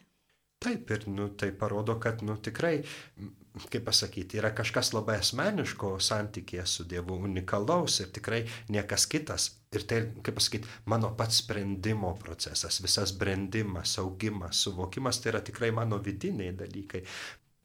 Taip, 0.60 0.90
ir 0.92 1.06
nu, 1.08 1.30
tai 1.40 1.54
parodo, 1.56 1.96
kad 2.04 2.24
nu, 2.26 2.36
tikrai 2.36 2.82
kaip 3.68 3.86
pasakyti, 3.86 4.38
yra 4.40 4.52
kažkas 4.56 4.92
labai 4.94 5.18
asmeniško 5.20 5.96
santykėje 6.04 6.66
su 6.70 6.86
Dievu, 6.90 7.18
unikalaus 7.26 8.00
ir 8.04 8.12
tikrai 8.16 8.44
niekas 8.70 9.08
kitas. 9.10 9.50
Ir 9.76 9.86
tai, 9.90 10.00
kaip 10.26 10.38
pasakyti, 10.38 10.70
mano 10.90 11.12
pats 11.18 11.42
sprendimo 11.44 12.14
procesas, 12.22 12.80
visas 12.82 13.14
brendimas, 13.18 13.98
augimas, 14.02 14.64
suvokimas, 14.64 15.20
tai 15.22 15.34
yra 15.34 15.44
tikrai 15.46 15.72
mano 15.76 16.00
vidiniai 16.06 16.56
dalykai. 16.58 17.04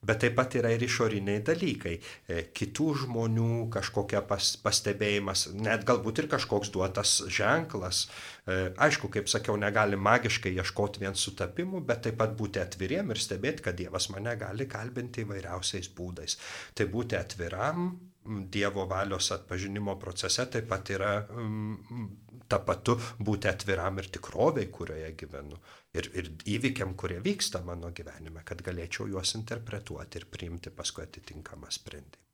Bet 0.05 0.21
taip 0.23 0.35
pat 0.37 0.55
yra 0.59 0.71
ir 0.75 0.83
išoriniai 0.85 1.41
dalykai, 1.45 1.95
e, 1.97 2.39
kitų 2.55 2.87
žmonių 3.03 3.49
kažkokia 3.73 4.21
pas, 4.29 4.53
pastebėjimas, 4.61 5.47
net 5.57 5.85
galbūt 5.87 6.23
ir 6.23 6.29
kažkoks 6.31 6.71
duotas 6.75 7.17
ženklas. 7.37 8.05
E, 8.45 8.71
aišku, 8.87 9.09
kaip 9.13 9.29
sakiau, 9.31 9.57
negali 9.61 9.97
magiškai 9.97 10.53
ieškoti 10.55 11.01
vien 11.05 11.17
sutapimų, 11.17 11.81
bet 11.89 12.05
taip 12.05 12.19
pat 12.21 12.35
būti 12.37 12.61
atviriem 12.61 13.13
ir 13.13 13.21
stebėti, 13.21 13.65
kad 13.65 13.79
Dievas 13.79 14.11
mane 14.13 14.35
gali 14.39 14.69
kalbinti 14.69 15.25
įvairiausiais 15.25 15.89
būdais. 15.97 16.37
Tai 16.77 16.91
būti 16.91 17.17
atviram 17.19 17.89
Dievo 18.25 18.87
valios 18.89 19.27
atpažinimo 19.35 19.99
procese 20.01 20.47
taip 20.49 20.65
pat 20.71 20.89
yra 20.89 21.11
um, 21.29 21.75
tapatu 22.49 22.95
būti 23.21 23.49
atviram 23.51 23.99
ir 24.01 24.09
tikroviai, 24.17 24.69
kurioje 24.73 25.11
gyvenu. 25.19 25.59
Ir, 25.95 26.09
ir 26.17 26.29
įvykiam, 26.57 26.91
kurie 26.99 27.21
vyksta 27.23 27.61
mano 27.63 27.93
gyvenime, 27.95 28.43
kad 28.43 28.59
galėčiau 28.65 29.07
juos 29.07 29.31
interpretuoti 29.39 30.19
ir 30.19 30.29
priimti 30.31 30.73
paskui 30.75 31.05
atitinkamą 31.05 31.71
sprendimą. 31.71 32.25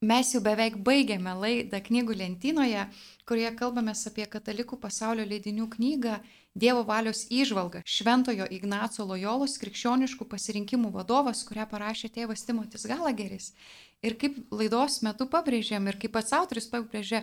Mes 0.00 0.30
jau 0.32 0.40
beveik 0.40 0.78
baigėme 0.80 1.34
laidą 1.36 1.76
knygų 1.84 2.14
lentynoje, 2.16 2.86
kurioje 3.28 3.50
kalbame 3.58 3.92
apie 3.92 4.24
katalikų 4.32 4.78
pasaulio 4.80 5.26
leidinių 5.28 5.66
knygą 5.74 6.14
Dievo 6.56 6.80
valios 6.88 7.26
įžvalga 7.30 7.82
Šventojo 7.84 8.46
Ignaco 8.50 9.04
Lojolos 9.06 9.58
krikščioniškų 9.60 10.24
pasirinkimų 10.32 10.88
vadovas, 10.96 11.44
kurią 11.44 11.68
parašė 11.68 12.08
tėvas 12.16 12.42
Timotis 12.48 12.88
Galageris. 12.88 13.52
Ir 14.02 14.16
kaip 14.16 14.40
laidos 14.50 15.02
metu 15.04 15.28
pabrėžėm 15.28 15.92
ir 15.92 16.00
kaip 16.00 16.16
pats 16.16 16.32
autoris 16.32 16.66
pabrėžė, 16.72 17.22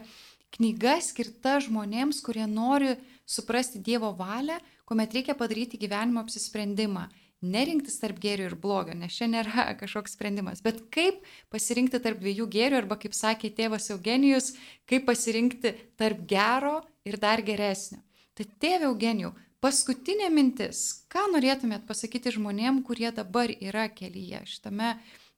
knyga 0.55 0.99
skirta 1.01 1.57
žmonėms, 1.65 2.21
kurie 2.21 2.45
nori 2.45 2.93
suprasti 3.25 3.81
Dievo 3.81 4.13
valią, 4.15 4.61
kuomet 4.87 5.13
reikia 5.15 5.35
padaryti 5.37 5.79
gyvenimo 5.81 6.23
apsisprendimą. 6.23 7.07
Nerinktis 7.45 7.99
tarp 8.01 8.17
gėrio 8.17 8.47
ir 8.49 8.55
blogio, 8.57 8.95
nes 8.97 9.13
čia 9.13 9.27
nėra 9.29 9.67
kažkoks 9.81 10.15
sprendimas, 10.17 10.63
bet 10.65 10.79
kaip 10.93 11.19
pasirinkti 11.53 11.99
tarp 12.01 12.23
dviejų 12.23 12.47
gėrių, 12.55 12.79
arba 12.81 12.97
kaip 12.97 13.13
sakė 13.13 13.51
tėvas 13.59 13.91
Eugenijus, 13.93 14.55
kaip 14.89 15.05
pasirinkti 15.05 15.75
tarp 16.01 16.23
gero 16.29 16.79
ir 17.05 17.19
dar 17.21 17.43
geresnio. 17.45 18.01
Tai 18.33 18.47
tėvė 18.63 18.89
Eugenijų, 18.89 19.31
paskutinė 19.61 20.31
mintis, 20.33 20.81
ką 21.13 21.27
norėtumėt 21.35 21.85
pasakyti 21.85 22.33
žmonėm, 22.39 22.81
kurie 22.87 23.11
dabar 23.13 23.53
yra 23.53 23.85
kelyje, 23.93 24.41
šitame 24.49 24.95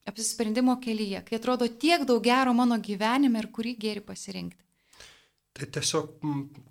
apsisprendimo 0.08 0.78
kelyje, 0.80 1.26
kai 1.28 1.39
atrodo 1.39 1.68
tiek 1.68 2.08
daug 2.08 2.24
gero 2.24 2.56
mano 2.56 2.80
gyvenime 2.80 3.43
ir 3.43 3.52
kurį 3.52 3.76
gėri 3.84 4.06
pasirinkti. 4.08 4.68
Tai 5.54 5.68
tiesiog, 5.76 6.12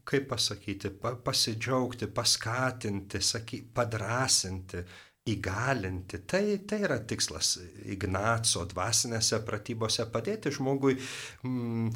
kaip 0.09 0.29
pasakyti, 0.31 0.91
pasidžiaugti, 1.24 2.07
paskatinti, 2.14 3.20
saky, 3.20 3.62
padrasinti, 3.74 4.85
įgalinti. 5.33 6.22
Tai, 6.29 6.43
tai 6.68 6.81
yra 6.87 6.99
tikslas 7.09 7.57
Ignaco 7.89 8.64
dvasinėse 8.70 9.41
pratybose 9.47 10.07
padėti 10.12 10.53
žmogui, 10.55 10.97
mm, 11.45 11.93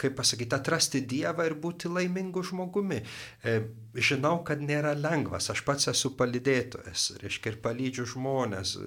kaip 0.00 0.16
pasakyti, 0.18 0.56
atrasti 0.56 1.02
Dievą 1.08 1.46
ir 1.48 1.56
būti 1.62 1.90
laimingu 1.92 2.42
žmogumi. 2.46 3.02
E, 3.42 3.56
žinau, 3.96 4.38
kad 4.46 4.62
nėra 4.62 4.94
lengvas, 4.98 5.50
aš 5.52 5.62
pats 5.66 5.90
esu 5.92 6.12
palydėtojas, 6.18 7.08
reiškia 7.22 7.54
ir 7.54 7.60
palydžiu 7.64 8.06
žmonės 8.14 8.76
e, 8.80 8.86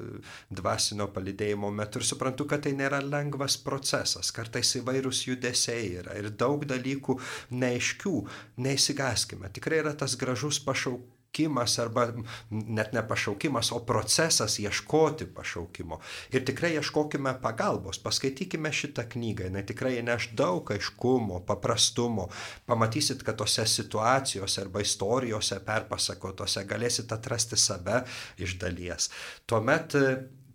dvasinio 0.61 1.09
palydėjimo 1.15 1.71
metu 1.73 2.01
ir 2.01 2.07
suprantu, 2.07 2.47
kad 2.49 2.65
tai 2.65 2.75
nėra 2.77 3.01
lengvas 3.05 3.57
procesas, 3.63 4.33
kartais 4.35 4.75
įvairūs 4.81 5.25
judesiai 5.29 5.93
yra 6.03 6.17
ir 6.19 6.31
daug 6.31 6.65
dalykų 6.69 7.19
neaiškių, 7.51 8.17
neįsigaskime. 8.65 9.53
Tikrai 9.55 9.81
yra 9.83 9.95
tas 9.97 10.17
gražus 10.19 10.61
pašaukimas 10.65 11.17
pašaukimas 11.29 11.79
arba 11.79 12.13
net 12.49 12.93
ne 12.93 13.07
pašaukimas, 13.07 13.71
o 13.71 13.79
procesas 13.79 14.59
ieškoti 14.59 15.25
pašaukimo. 15.25 15.99
Ir 16.31 16.45
tikrai 16.45 16.73
ieškokime 16.75 17.41
pagalbos, 17.41 17.99
paskaitykime 17.99 18.71
šitą 18.71 19.05
knygą, 19.09 19.45
jinai 19.45 19.65
tikrai 19.65 20.01
neš 20.01 20.31
daug 20.33 20.71
aiškumo, 20.71 21.45
paprastumo. 21.45 22.29
Pamatysit, 22.65 23.23
kad 23.23 23.37
tose 23.37 23.65
situacijose 23.65 24.61
arba 24.61 24.81
istorijose 24.81 25.59
perpasakotose 25.65 26.65
galėsit 26.65 27.11
atrasti 27.13 27.57
save 27.57 28.03
iš 28.37 28.57
dalies. 28.59 29.09
Tuomet 29.45 29.95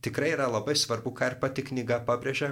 tikrai 0.04 0.34
yra 0.34 0.46
labai 0.52 0.76
svarbu, 0.76 1.14
ką 1.16 1.30
ir 1.30 1.36
pati 1.40 1.64
knyga 1.64 2.00
pabrėžia, 2.06 2.50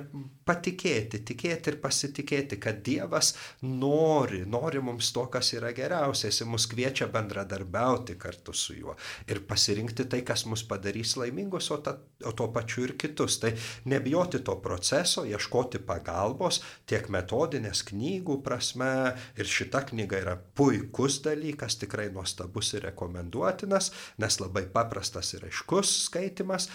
patikėti, 0.49 1.21
tikėti 1.29 1.73
ir 1.73 1.79
pasitikėti, 1.83 2.59
kad 2.63 2.81
Dievas 2.87 3.33
nori, 3.63 4.43
nori 4.49 4.81
mums 4.85 5.13
to, 5.15 5.27
kas 5.33 5.53
yra 5.57 5.73
geriausia, 5.77 6.31
jis 6.31 6.43
mus 6.49 6.67
kviečia 6.71 7.09
bendradarbiauti 7.13 8.17
kartu 8.21 8.55
su 8.57 8.77
juo 8.79 8.97
ir 9.29 9.43
pasirinkti 9.49 10.09
tai, 10.11 10.23
kas 10.27 10.47
mus 10.49 10.65
padarys 10.69 11.15
laimingus, 11.21 11.69
o, 11.75 11.79
ta, 11.85 11.97
o 12.25 12.33
tuo 12.37 12.49
pačiu 12.55 12.87
ir 12.87 12.95
kitus. 13.01 13.39
Tai 13.43 13.53
nebijoti 13.93 14.43
to 14.47 14.57
proceso, 14.65 15.27
ieškoti 15.29 15.83
pagalbos 15.87 16.63
tiek 16.89 17.09
metodinės 17.13 17.85
knygų 17.91 18.41
prasme. 18.47 18.93
Ir 19.37 19.49
šita 19.49 19.85
knyga 19.91 20.23
yra 20.23 20.37
puikus 20.57 21.21
dalykas, 21.25 21.79
tikrai 21.83 22.09
nuostabus 22.15 22.73
ir 22.77 22.87
rekomenduotinas, 22.89 23.93
nes 24.23 24.41
labai 24.41 24.65
paprastas 24.73 25.35
ir 25.37 25.47
aiškus 25.49 25.93
skaitimas, 26.09 26.69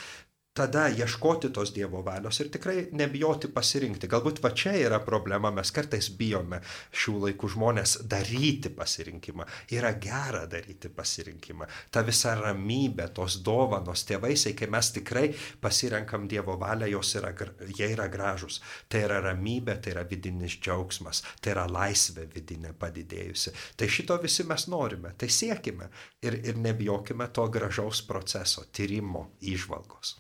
tada 0.58 0.88
ieškoti 0.90 1.52
tos 1.54 1.72
Dievo 1.76 2.02
valios 2.02 2.40
ir 2.42 2.50
tikrai 2.54 2.88
nebijoti 2.98 3.52
pasirinkti. 3.54 4.10
Galbūt 4.10 4.42
va 4.42 4.52
čia 4.58 4.74
yra 4.80 5.00
problema, 5.06 5.52
mes 5.54 5.70
kartais 5.74 6.10
bijome 6.18 6.60
šių 6.98 7.14
laikų 7.28 7.50
žmonės 7.54 7.94
daryti 8.10 8.72
pasirinkimą. 8.74 9.46
Yra 9.78 9.94
gera 10.02 10.46
daryti 10.50 10.90
pasirinkimą. 10.90 11.68
Ta 11.94 12.02
visa 12.08 12.34
ramybė, 12.40 13.10
tos 13.18 13.40
dovanos, 13.46 14.06
tėvaisiai, 14.10 14.56
kai 14.58 14.72
mes 14.74 14.92
tikrai 14.98 15.28
pasirenkam 15.62 16.28
Dievo 16.32 16.58
valią, 16.60 16.90
jos 16.98 17.14
yra, 17.22 17.34
jie 17.70 17.92
yra 17.94 18.10
gražus. 18.10 18.62
Tai 18.90 19.06
yra 19.06 19.22
ramybė, 19.30 19.78
tai 19.82 19.94
yra 19.94 20.06
vidinis 20.10 20.58
džiaugsmas, 20.58 21.24
tai 21.42 21.54
yra 21.54 21.68
laisvė 21.70 22.28
vidinė 22.34 22.74
padidėjusi. 22.80 23.54
Tai 23.78 23.92
šito 23.98 24.18
visi 24.24 24.48
mes 24.50 24.70
norime, 24.74 25.14
tai 25.18 25.30
siekime 25.30 25.92
ir, 26.26 26.42
ir 26.42 26.64
nebijokime 26.66 27.30
to 27.34 27.46
gražaus 27.54 28.02
proceso, 28.10 28.66
tyrimo, 28.74 29.30
išvalgos. 29.54 30.18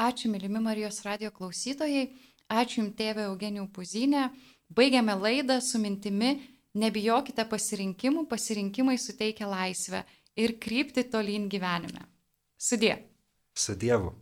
Ačiū, 0.00 0.30
mylimi 0.32 0.62
Marijos 0.64 1.02
radio 1.04 1.28
klausytojai. 1.30 2.06
Ačiū 2.48 2.80
Jums, 2.80 2.94
tėvė 2.96 3.26
Eugenijų 3.28 3.66
Puzinė. 3.74 4.30
Baigiame 4.72 5.12
laidą 5.18 5.58
su 5.60 5.76
mintimi, 5.82 6.30
nebijokite 6.80 7.44
pasirinkimų, 7.50 8.24
pasirinkimai 8.30 8.96
suteikia 8.96 9.50
laisvę 9.50 10.00
ir 10.40 10.56
krypti 10.62 11.04
tolyn 11.04 11.50
gyvenime. 11.52 12.06
Sudie. 12.56 12.96
Su 13.52 13.76
Dievu. 13.76 14.14